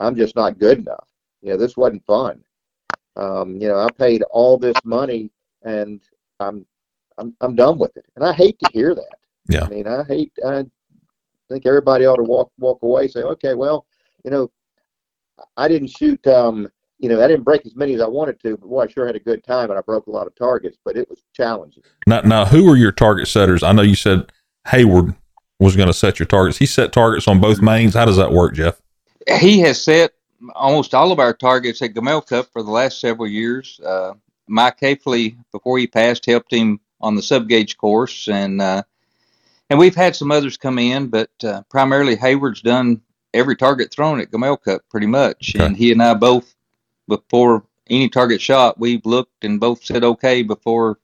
I'm 0.00 0.16
just 0.16 0.36
not 0.36 0.58
good 0.58 0.78
enough. 0.78 1.08
You 1.42 1.50
know, 1.50 1.56
this 1.56 1.76
wasn't 1.76 2.04
fun. 2.04 2.42
Um, 3.16 3.56
you 3.56 3.68
know, 3.68 3.78
I 3.78 3.88
paid 3.90 4.22
all 4.30 4.58
this 4.58 4.76
money 4.84 5.30
and 5.62 6.00
I'm 6.40 6.66
I'm 7.18 7.34
I'm 7.40 7.54
done 7.54 7.78
with 7.78 7.96
it." 7.96 8.06
And 8.16 8.24
I 8.24 8.32
hate 8.32 8.58
to 8.60 8.72
hear 8.72 8.94
that. 8.94 9.18
Yeah. 9.48 9.64
I 9.64 9.68
mean, 9.68 9.86
I 9.86 10.04
hate. 10.04 10.32
I 10.44 10.64
think 11.48 11.66
everybody 11.66 12.06
ought 12.06 12.16
to 12.16 12.22
walk 12.22 12.52
walk 12.58 12.82
away 12.82 13.08
say, 13.08 13.22
okay, 13.22 13.54
well, 13.54 13.86
you 14.24 14.30
know, 14.30 14.50
I 15.56 15.68
didn't 15.68 15.88
shoot. 15.88 16.24
Um, 16.26 16.68
you 16.98 17.08
know, 17.08 17.22
I 17.22 17.28
didn't 17.28 17.44
break 17.44 17.64
as 17.64 17.76
many 17.76 17.94
as 17.94 18.00
I 18.00 18.08
wanted 18.08 18.40
to, 18.42 18.56
but 18.56 18.68
boy, 18.68 18.82
I 18.82 18.86
sure 18.88 19.06
had 19.06 19.16
a 19.16 19.20
good 19.20 19.44
time, 19.44 19.70
and 19.70 19.78
I 19.78 19.82
broke 19.82 20.08
a 20.08 20.10
lot 20.10 20.26
of 20.26 20.34
targets, 20.34 20.78
but 20.84 20.96
it 20.96 21.08
was 21.08 21.22
challenging. 21.32 21.84
Now, 22.06 22.20
now, 22.22 22.44
who 22.44 22.68
are 22.70 22.76
your 22.76 22.92
target 22.92 23.28
setters? 23.28 23.62
I 23.62 23.72
know 23.72 23.82
you 23.82 23.94
said 23.94 24.32
Hayward 24.68 25.14
was 25.60 25.76
going 25.76 25.88
to 25.88 25.94
set 25.94 26.18
your 26.18 26.26
targets. 26.26 26.58
He 26.58 26.66
set 26.66 26.92
targets 26.92 27.28
on 27.28 27.40
both 27.40 27.60
mains. 27.60 27.94
How 27.94 28.04
does 28.04 28.16
that 28.16 28.32
work, 28.32 28.54
Geoff? 28.54 28.80
He 29.40 29.60
has 29.60 29.80
set 29.80 30.12
almost 30.54 30.94
all 30.94 31.12
of 31.12 31.18
our 31.18 31.34
targets 31.34 31.82
at 31.82 31.94
Gamel 31.94 32.20
Cup 32.20 32.48
for 32.52 32.62
the 32.62 32.70
last 32.70 33.00
several 33.00 33.28
years. 33.28 33.80
Uh, 33.84 34.14
Mike 34.48 34.80
Hafley, 34.80 35.36
before 35.52 35.78
he 35.78 35.86
passed, 35.86 36.26
helped 36.26 36.52
him 36.52 36.80
on 37.00 37.14
the 37.14 37.22
sub 37.22 37.48
gauge 37.48 37.76
course, 37.76 38.28
and 38.28 38.60
uh, 38.60 38.82
and 39.70 39.78
we've 39.78 39.94
had 39.94 40.16
some 40.16 40.32
others 40.32 40.56
come 40.56 40.78
in, 40.78 41.08
but 41.08 41.30
uh, 41.44 41.62
primarily 41.68 42.16
Hayward's 42.16 42.62
done 42.62 43.02
every 43.34 43.56
target 43.56 43.92
thrown 43.92 44.20
at 44.20 44.30
Gamel 44.30 44.56
Cup 44.56 44.82
pretty 44.90 45.06
much, 45.06 45.54
okay. 45.54 45.64
and 45.64 45.76
he 45.76 45.92
and 45.92 46.02
I 46.02 46.14
both 46.14 46.54
before 47.08 47.64
any 47.88 48.08
target 48.08 48.40
shot, 48.40 48.78
we've 48.78 49.04
looked 49.06 49.44
and 49.44 49.60
both 49.60 49.84
said 49.84 50.04
okay 50.04 50.42
before 50.42 50.98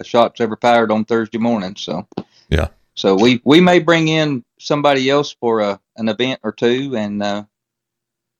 a 0.00 0.04
shot's 0.04 0.40
ever 0.40 0.56
fired 0.56 0.90
on 0.90 1.04
Thursday 1.04 1.38
morning. 1.38 1.76
So 1.76 2.06
yeah, 2.48 2.68
so 2.94 3.14
we 3.14 3.40
we 3.44 3.60
may 3.60 3.78
bring 3.78 4.08
in 4.08 4.44
somebody 4.58 5.08
else 5.10 5.32
for 5.32 5.60
a 5.60 5.80
an 5.96 6.08
event 6.08 6.40
or 6.42 6.52
two 6.52 6.94
and 6.96 7.22
uh, 7.22 7.44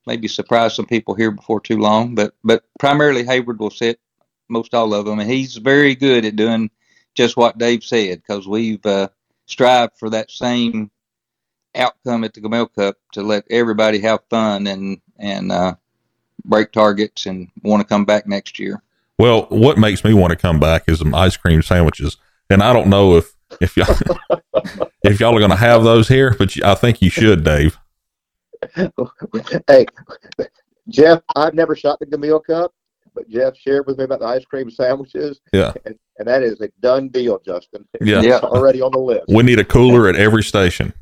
maybe 0.05 0.27
surprise 0.27 0.75
some 0.75 0.85
people 0.85 1.15
here 1.15 1.31
before 1.31 1.59
too 1.59 1.79
long. 1.79 2.15
But 2.15 2.33
but 2.43 2.63
primarily 2.79 3.23
Hayward 3.25 3.59
will 3.59 3.69
set 3.69 3.97
most 4.49 4.73
all 4.73 4.93
of 4.93 5.05
them, 5.05 5.19
and 5.19 5.29
he's 5.29 5.57
very 5.57 5.95
good 5.95 6.25
at 6.25 6.35
doing 6.35 6.69
just 7.15 7.35
what 7.35 7.57
Dave 7.57 7.83
said 7.83 8.21
because 8.21 8.47
we've 8.47 8.85
uh, 8.85 9.09
strived 9.47 9.97
for 9.97 10.09
that 10.11 10.29
same 10.31 10.91
outcome 11.77 12.23
at 12.23 12.33
the 12.33 12.41
Gamel 12.41 12.67
Cup 12.67 12.97
to 13.13 13.21
let 13.21 13.45
everybody 13.49 13.99
have 13.99 14.19
fun 14.29 14.67
and 14.67 14.99
and 15.17 15.51
uh, 15.51 15.75
break 16.45 16.71
targets 16.71 17.25
and 17.25 17.49
want 17.63 17.81
to 17.81 17.87
come 17.87 18.05
back 18.05 18.27
next 18.27 18.59
year. 18.59 18.81
Well, 19.19 19.47
what 19.49 19.77
makes 19.77 20.03
me 20.03 20.13
want 20.13 20.31
to 20.31 20.37
come 20.37 20.59
back 20.59 20.83
is 20.87 20.99
some 20.99 21.13
ice 21.15 21.37
cream 21.37 21.61
sandwiches, 21.61 22.17
and 22.49 22.61
I 22.61 22.73
don't 22.73 22.87
know 22.87 23.15
if 23.17 23.33
if 23.59 23.75
y'all 23.75 23.95
if 25.03 25.19
y'all 25.19 25.35
are 25.35 25.39
going 25.39 25.51
to 25.51 25.57
have 25.57 25.83
those 25.83 26.07
here, 26.07 26.35
but 26.37 26.55
I 26.63 26.75
think 26.75 27.01
you 27.01 27.09
should, 27.09 27.43
Dave. 27.43 27.77
hey, 28.75 29.85
Geoff, 30.89 31.21
I've 31.35 31.53
never 31.53 31.75
shot 31.75 31.99
the 31.99 32.05
Gamel 32.05 32.39
Cup, 32.39 32.73
but 33.13 33.27
Geoff 33.29 33.57
shared 33.57 33.87
with 33.87 33.97
me 33.97 34.03
about 34.03 34.19
the 34.19 34.25
ice 34.25 34.45
cream 34.45 34.69
sandwiches. 34.69 35.41
Yeah, 35.51 35.73
and, 35.85 35.97
and 36.19 36.27
that 36.27 36.43
is 36.43 36.61
a 36.61 36.69
done 36.79 37.09
deal, 37.09 37.39
Justin. 37.39 37.87
Yeah, 38.01 38.21
yeah, 38.21 38.39
already 38.39 38.81
on 38.81 38.91
the 38.91 38.99
list. 38.99 39.25
We 39.29 39.43
need 39.43 39.59
a 39.59 39.65
cooler 39.65 40.07
at 40.07 40.15
every 40.15 40.43
station. 40.43 40.93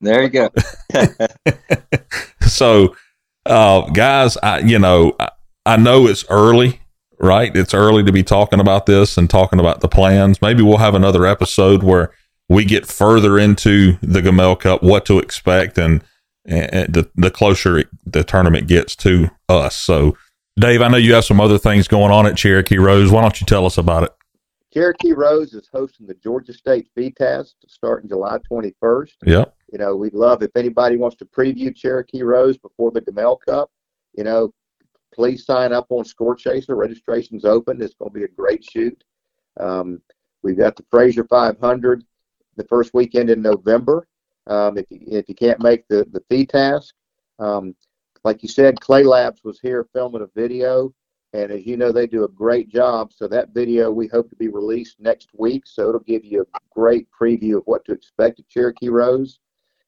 There 0.00 0.22
you 0.22 0.28
go. 0.28 0.50
so 2.42 2.94
uh, 3.46 3.88
guys, 3.90 4.36
I, 4.38 4.60
you 4.60 4.78
know, 4.78 5.14
I, 5.18 5.30
I 5.64 5.76
know 5.76 6.06
it's 6.06 6.24
early, 6.28 6.80
right? 7.18 7.54
It's 7.54 7.74
early 7.74 8.02
to 8.04 8.12
be 8.12 8.22
talking 8.22 8.60
about 8.60 8.86
this 8.86 9.16
and 9.16 9.30
talking 9.30 9.60
about 9.60 9.80
the 9.80 9.88
plans. 9.88 10.42
Maybe 10.42 10.62
we'll 10.62 10.78
have 10.78 10.94
another 10.94 11.26
episode 11.26 11.82
where 11.82 12.12
we 12.48 12.64
get 12.64 12.86
further 12.86 13.38
into 13.38 13.98
the 14.02 14.22
Gamel 14.22 14.56
Cup, 14.56 14.82
what 14.82 15.06
to 15.06 15.18
expect, 15.18 15.78
and, 15.78 16.04
and 16.44 16.92
the 16.92 17.10
the 17.16 17.30
closer 17.30 17.84
the 18.04 18.22
tournament 18.22 18.68
gets 18.68 18.94
to 18.96 19.30
us. 19.48 19.74
So, 19.74 20.16
Dave, 20.58 20.82
I 20.82 20.88
know 20.88 20.96
you 20.96 21.14
have 21.14 21.24
some 21.24 21.40
other 21.40 21.58
things 21.58 21.88
going 21.88 22.12
on 22.12 22.26
at 22.26 22.36
Cherokee 22.36 22.78
Rose. 22.78 23.10
Why 23.10 23.22
don't 23.22 23.40
you 23.40 23.46
tell 23.46 23.66
us 23.66 23.78
about 23.78 24.04
it? 24.04 24.12
Cherokee 24.72 25.12
Rose 25.12 25.54
is 25.54 25.68
hosting 25.72 26.06
the 26.06 26.14
Georgia 26.14 26.52
State 26.52 26.88
FITASC 26.96 27.54
starting 27.66 28.08
July 28.08 28.38
21st. 28.50 29.12
Yeah. 29.24 29.44
You 29.72 29.78
know, 29.78 29.96
we'd 29.96 30.14
love 30.14 30.42
if 30.42 30.56
anybody 30.56 30.96
wants 30.96 31.16
to 31.16 31.24
preview 31.24 31.74
Cherokee 31.74 32.22
Rose 32.22 32.56
before 32.58 32.90
the 32.90 33.00
Gamel 33.00 33.36
Cup, 33.36 33.70
you 34.16 34.24
know, 34.24 34.52
please 35.12 35.44
sign 35.44 35.72
up 35.72 35.86
on 35.90 36.04
Score 36.04 36.36
Chaser. 36.36 36.76
Registration's 36.76 37.44
open. 37.44 37.82
It's 37.82 37.94
going 37.94 38.10
to 38.10 38.18
be 38.18 38.24
a 38.24 38.28
great 38.28 38.64
shoot. 38.64 39.02
Um, 39.58 40.00
we've 40.42 40.58
got 40.58 40.76
the 40.76 40.84
Fraser 40.90 41.24
500 41.24 42.04
the 42.56 42.64
first 42.64 42.94
weekend 42.94 43.30
in 43.30 43.42
November. 43.42 44.06
Um, 44.46 44.78
if, 44.78 44.86
you, 44.90 45.00
if 45.18 45.28
you 45.28 45.34
can't 45.34 45.60
make 45.60 45.86
the, 45.88 46.06
the 46.12 46.20
FITASC, 46.30 46.92
um, 47.38 47.74
like 48.24 48.42
you 48.42 48.48
said, 48.48 48.80
Clay 48.80 49.02
Labs 49.02 49.42
was 49.44 49.60
here 49.60 49.86
filming 49.92 50.22
a 50.22 50.40
video 50.40 50.92
and 51.32 51.52
as 51.52 51.66
you 51.66 51.76
know, 51.76 51.92
they 51.92 52.06
do 52.06 52.24
a 52.24 52.28
great 52.28 52.68
job. 52.68 53.12
So 53.12 53.28
that 53.28 53.50
video 53.50 53.90
we 53.90 54.06
hope 54.06 54.30
to 54.30 54.36
be 54.36 54.48
released 54.48 54.96
next 54.98 55.28
week. 55.34 55.64
So 55.66 55.88
it'll 55.88 56.00
give 56.00 56.24
you 56.24 56.42
a 56.54 56.58
great 56.70 57.08
preview 57.10 57.58
of 57.58 57.64
what 57.66 57.84
to 57.84 57.92
expect 57.92 58.40
at 58.40 58.48
Cherokee 58.48 58.88
Rose. 58.88 59.38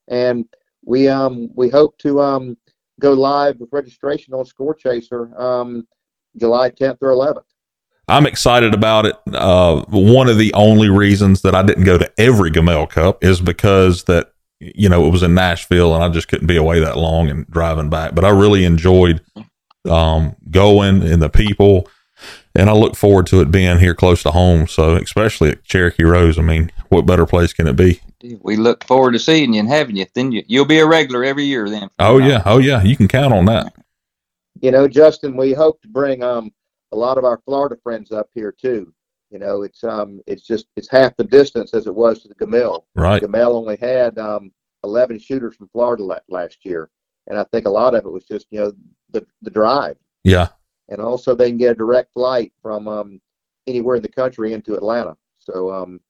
And 0.09 0.45
we 0.85 1.09
um 1.09 1.51
we 1.55 1.69
hope 1.69 1.99
to 1.99 2.21
um 2.21 2.57
go 3.01 3.13
live 3.13 3.59
with 3.59 3.69
registration 3.73 4.35
on 4.35 4.45
Score 4.45 4.75
Chaser 4.75 5.39
um 5.41 5.87
July 6.37 6.71
10th 6.71 6.99
or 7.01 7.11
11th. 7.11 7.43
I'm 8.09 8.27
excited 8.27 8.73
about 8.73 9.05
it. 9.05 9.17
Uh, 9.35 9.85
one 9.89 10.29
of 10.29 10.39
the 10.39 10.53
only 10.55 10.89
reasons 10.89 11.43
that 11.43 11.55
I 11.55 11.63
didn't 11.63 11.85
go 11.85 11.99
to 11.99 12.11
every 12.19 12.51
Gamel 12.51 12.87
Cup 12.87 13.23
is 13.23 13.41
because 13.41 14.05
that 14.05 14.33
you 14.61 14.89
know 14.89 15.07
it 15.07 15.11
was 15.11 15.23
in 15.23 15.35
Nashville 15.35 15.95
and 15.95 16.03
I 16.03 16.09
just 16.09 16.29
couldn't 16.29 16.47
be 16.47 16.57
away 16.57 16.81
that 16.81 16.97
long 16.97 17.29
and 17.29 17.47
driving 17.49 17.91
back. 17.91 18.15
But 18.15 18.25
I 18.25 18.31
really 18.31 18.65
enjoyed 18.65 19.23
um, 19.89 20.37
going 20.51 21.03
and 21.03 21.21
the 21.21 21.29
people. 21.29 21.89
And 22.55 22.69
I 22.69 22.73
look 22.73 22.97
forward 22.97 23.27
to 23.29 23.41
it 23.41 23.51
being 23.51 23.79
here 23.79 23.95
close 23.95 24.23
to 24.25 24.31
home. 24.31 24.67
So, 24.67 24.97
especially 24.97 25.51
at 25.51 25.65
Cherokee 25.65 26.05
Rose, 26.05 26.39
I 26.39 26.43
mean, 26.43 26.73
what 26.89 27.07
better 27.07 27.27
place 27.27 27.53
can 27.53 27.67
it 27.67 27.77
be? 27.77 28.01
We 28.41 28.57
look 28.57 28.85
forward 28.85 29.13
to 29.13 29.19
seeing 29.19 29.55
you 29.55 29.61
and 29.61 29.69
having 29.69 29.97
you. 29.97 30.07
Then 30.15 30.33
you, 30.33 30.43
you'll 30.47 30.65
be 30.65 30.81
a 30.81 30.87
regular 30.87 31.25
every 31.25 31.45
year. 31.45 31.69
Then. 31.69 31.89
Oh 31.99 32.19
yeah, 32.19 32.43
oh 32.47 32.59
yeah, 32.59 32.83
you 32.83 32.97
can 32.97 33.09
count 33.09 33.33
on 33.33 33.45
that. 33.47 33.73
You 34.61 34.71
know, 34.73 34.89
Justin, 34.89 35.37
we 35.37 35.53
hope 35.53 35.81
to 35.83 35.89
bring 35.89 36.23
um 36.23 36.51
a 36.93 36.97
lot 36.97 37.19
of 37.19 37.25
our 37.25 37.41
Florida 37.45 37.77
friends 37.83 38.11
up 38.11 38.29
here 38.35 38.53
too. 38.53 38.93
You 39.31 39.39
know, 39.39 39.63
it's 39.63 39.85
um 39.85 40.21
it's 40.27 40.43
just 40.43 40.67
it's 40.77 40.89
half 40.91 41.17
the 41.17 41.25
distance 41.25 41.75
as 41.75 41.87
it 41.87 41.95
was 41.95 42.23
to 42.23 42.29
the 42.29 42.35
Gamel. 42.35 42.87
Right. 42.95 43.21
Gamel 43.21 43.57
only 43.57 43.77
had 43.77 44.19
um 44.19 44.51
11 44.85 45.19
shooters 45.19 45.57
from 45.57 45.69
Florida 45.69 46.03
last 46.29 46.65
year, 46.65 46.89
and 47.27 47.39
I 47.39 47.45
think 47.45 47.67
a 47.67 47.71
lot 47.71 47.95
of 47.95 48.05
it 48.05 48.11
was 48.11 48.25
just 48.25 48.47
you 48.51 48.61
know 48.61 48.73
the 49.11 49.27
the 49.43 49.51
drive. 49.51 49.97
Yeah. 50.25 50.49
And 50.89 51.01
also, 51.01 51.35
they 51.35 51.51
can 51.51 51.59
get 51.59 51.73
a 51.73 51.75
direct 51.75 52.13
flight 52.13 52.53
from 52.63 52.89
um, 52.89 53.21
anywhere 53.67 53.97
in 53.97 54.03
the 54.03 54.09
country 54.09 54.53
into 54.53 54.75
Atlanta. 54.75 55.17
So, 55.39 55.73
um, 55.73 56.01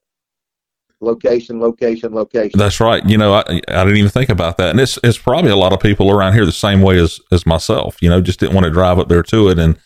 location, 1.00 1.60
location, 1.60 2.14
location. 2.14 2.58
That's 2.58 2.80
right. 2.80 3.04
You 3.08 3.18
know, 3.18 3.34
I, 3.34 3.40
I 3.40 3.84
didn't 3.84 3.96
even 3.96 4.10
think 4.10 4.30
about 4.30 4.56
that, 4.58 4.70
and 4.70 4.80
it's 4.80 4.98
it's 5.02 5.18
probably 5.18 5.50
a 5.50 5.56
lot 5.56 5.72
of 5.72 5.80
people 5.80 6.10
around 6.10 6.34
here 6.34 6.46
the 6.46 6.52
same 6.52 6.80
way 6.80 6.98
as 6.98 7.20
as 7.32 7.46
myself. 7.46 8.00
You 8.00 8.10
know, 8.10 8.20
just 8.20 8.40
didn't 8.40 8.54
want 8.54 8.64
to 8.64 8.70
drive 8.70 8.98
up 8.98 9.08
there 9.08 9.22
to 9.24 9.48
it, 9.48 9.58
and 9.58 9.78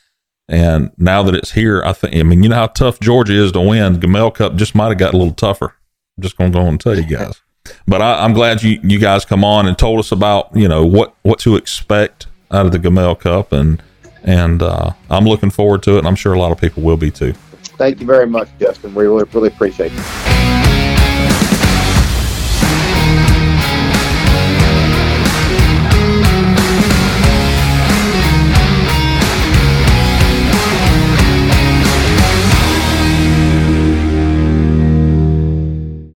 and 0.48 0.90
now 0.98 1.22
that 1.22 1.34
it's 1.34 1.52
here, 1.52 1.82
I 1.84 1.92
think. 1.92 2.14
I 2.16 2.22
mean, 2.22 2.42
you 2.42 2.48
know 2.48 2.56
how 2.56 2.66
tough 2.66 3.00
Georgia 3.00 3.34
is 3.34 3.52
to 3.52 3.60
win. 3.60 4.00
Gamel 4.00 4.30
Cup 4.30 4.56
just 4.56 4.74
might 4.74 4.88
have 4.88 4.98
got 4.98 5.14
a 5.14 5.16
little 5.16 5.34
tougher. 5.34 5.74
I'm 6.16 6.22
just 6.22 6.36
going 6.36 6.52
to 6.52 6.58
go 6.58 6.66
and 6.66 6.80
tell 6.80 6.98
you 6.98 7.04
guys. 7.06 7.40
But 7.86 8.02
I, 8.02 8.24
I'm 8.24 8.32
glad 8.32 8.64
you 8.64 8.80
you 8.82 8.98
guys 8.98 9.24
come 9.24 9.44
on 9.44 9.68
and 9.68 9.78
told 9.78 10.00
us 10.00 10.10
about 10.10 10.50
you 10.52 10.66
know 10.66 10.84
what 10.84 11.14
what 11.22 11.38
to 11.40 11.54
expect 11.54 12.26
out 12.50 12.66
of 12.66 12.72
the 12.72 12.78
Gamel 12.80 13.14
Cup, 13.14 13.52
and 13.52 13.80
and 14.24 14.62
uh, 14.62 14.92
I'm 15.10 15.24
looking 15.24 15.50
forward 15.50 15.82
to 15.84 15.96
it, 15.96 15.98
and 15.98 16.08
I'm 16.08 16.16
sure 16.16 16.32
a 16.32 16.38
lot 16.38 16.52
of 16.52 16.58
people 16.58 16.82
will 16.82 16.96
be 16.96 17.10
too. 17.10 17.32
Thank 17.78 18.00
you 18.00 18.06
very 18.06 18.26
much, 18.26 18.48
Justin. 18.58 18.94
We 18.94 19.04
really, 19.04 19.24
really 19.32 19.48
appreciate 19.48 19.92
it. 19.94 20.71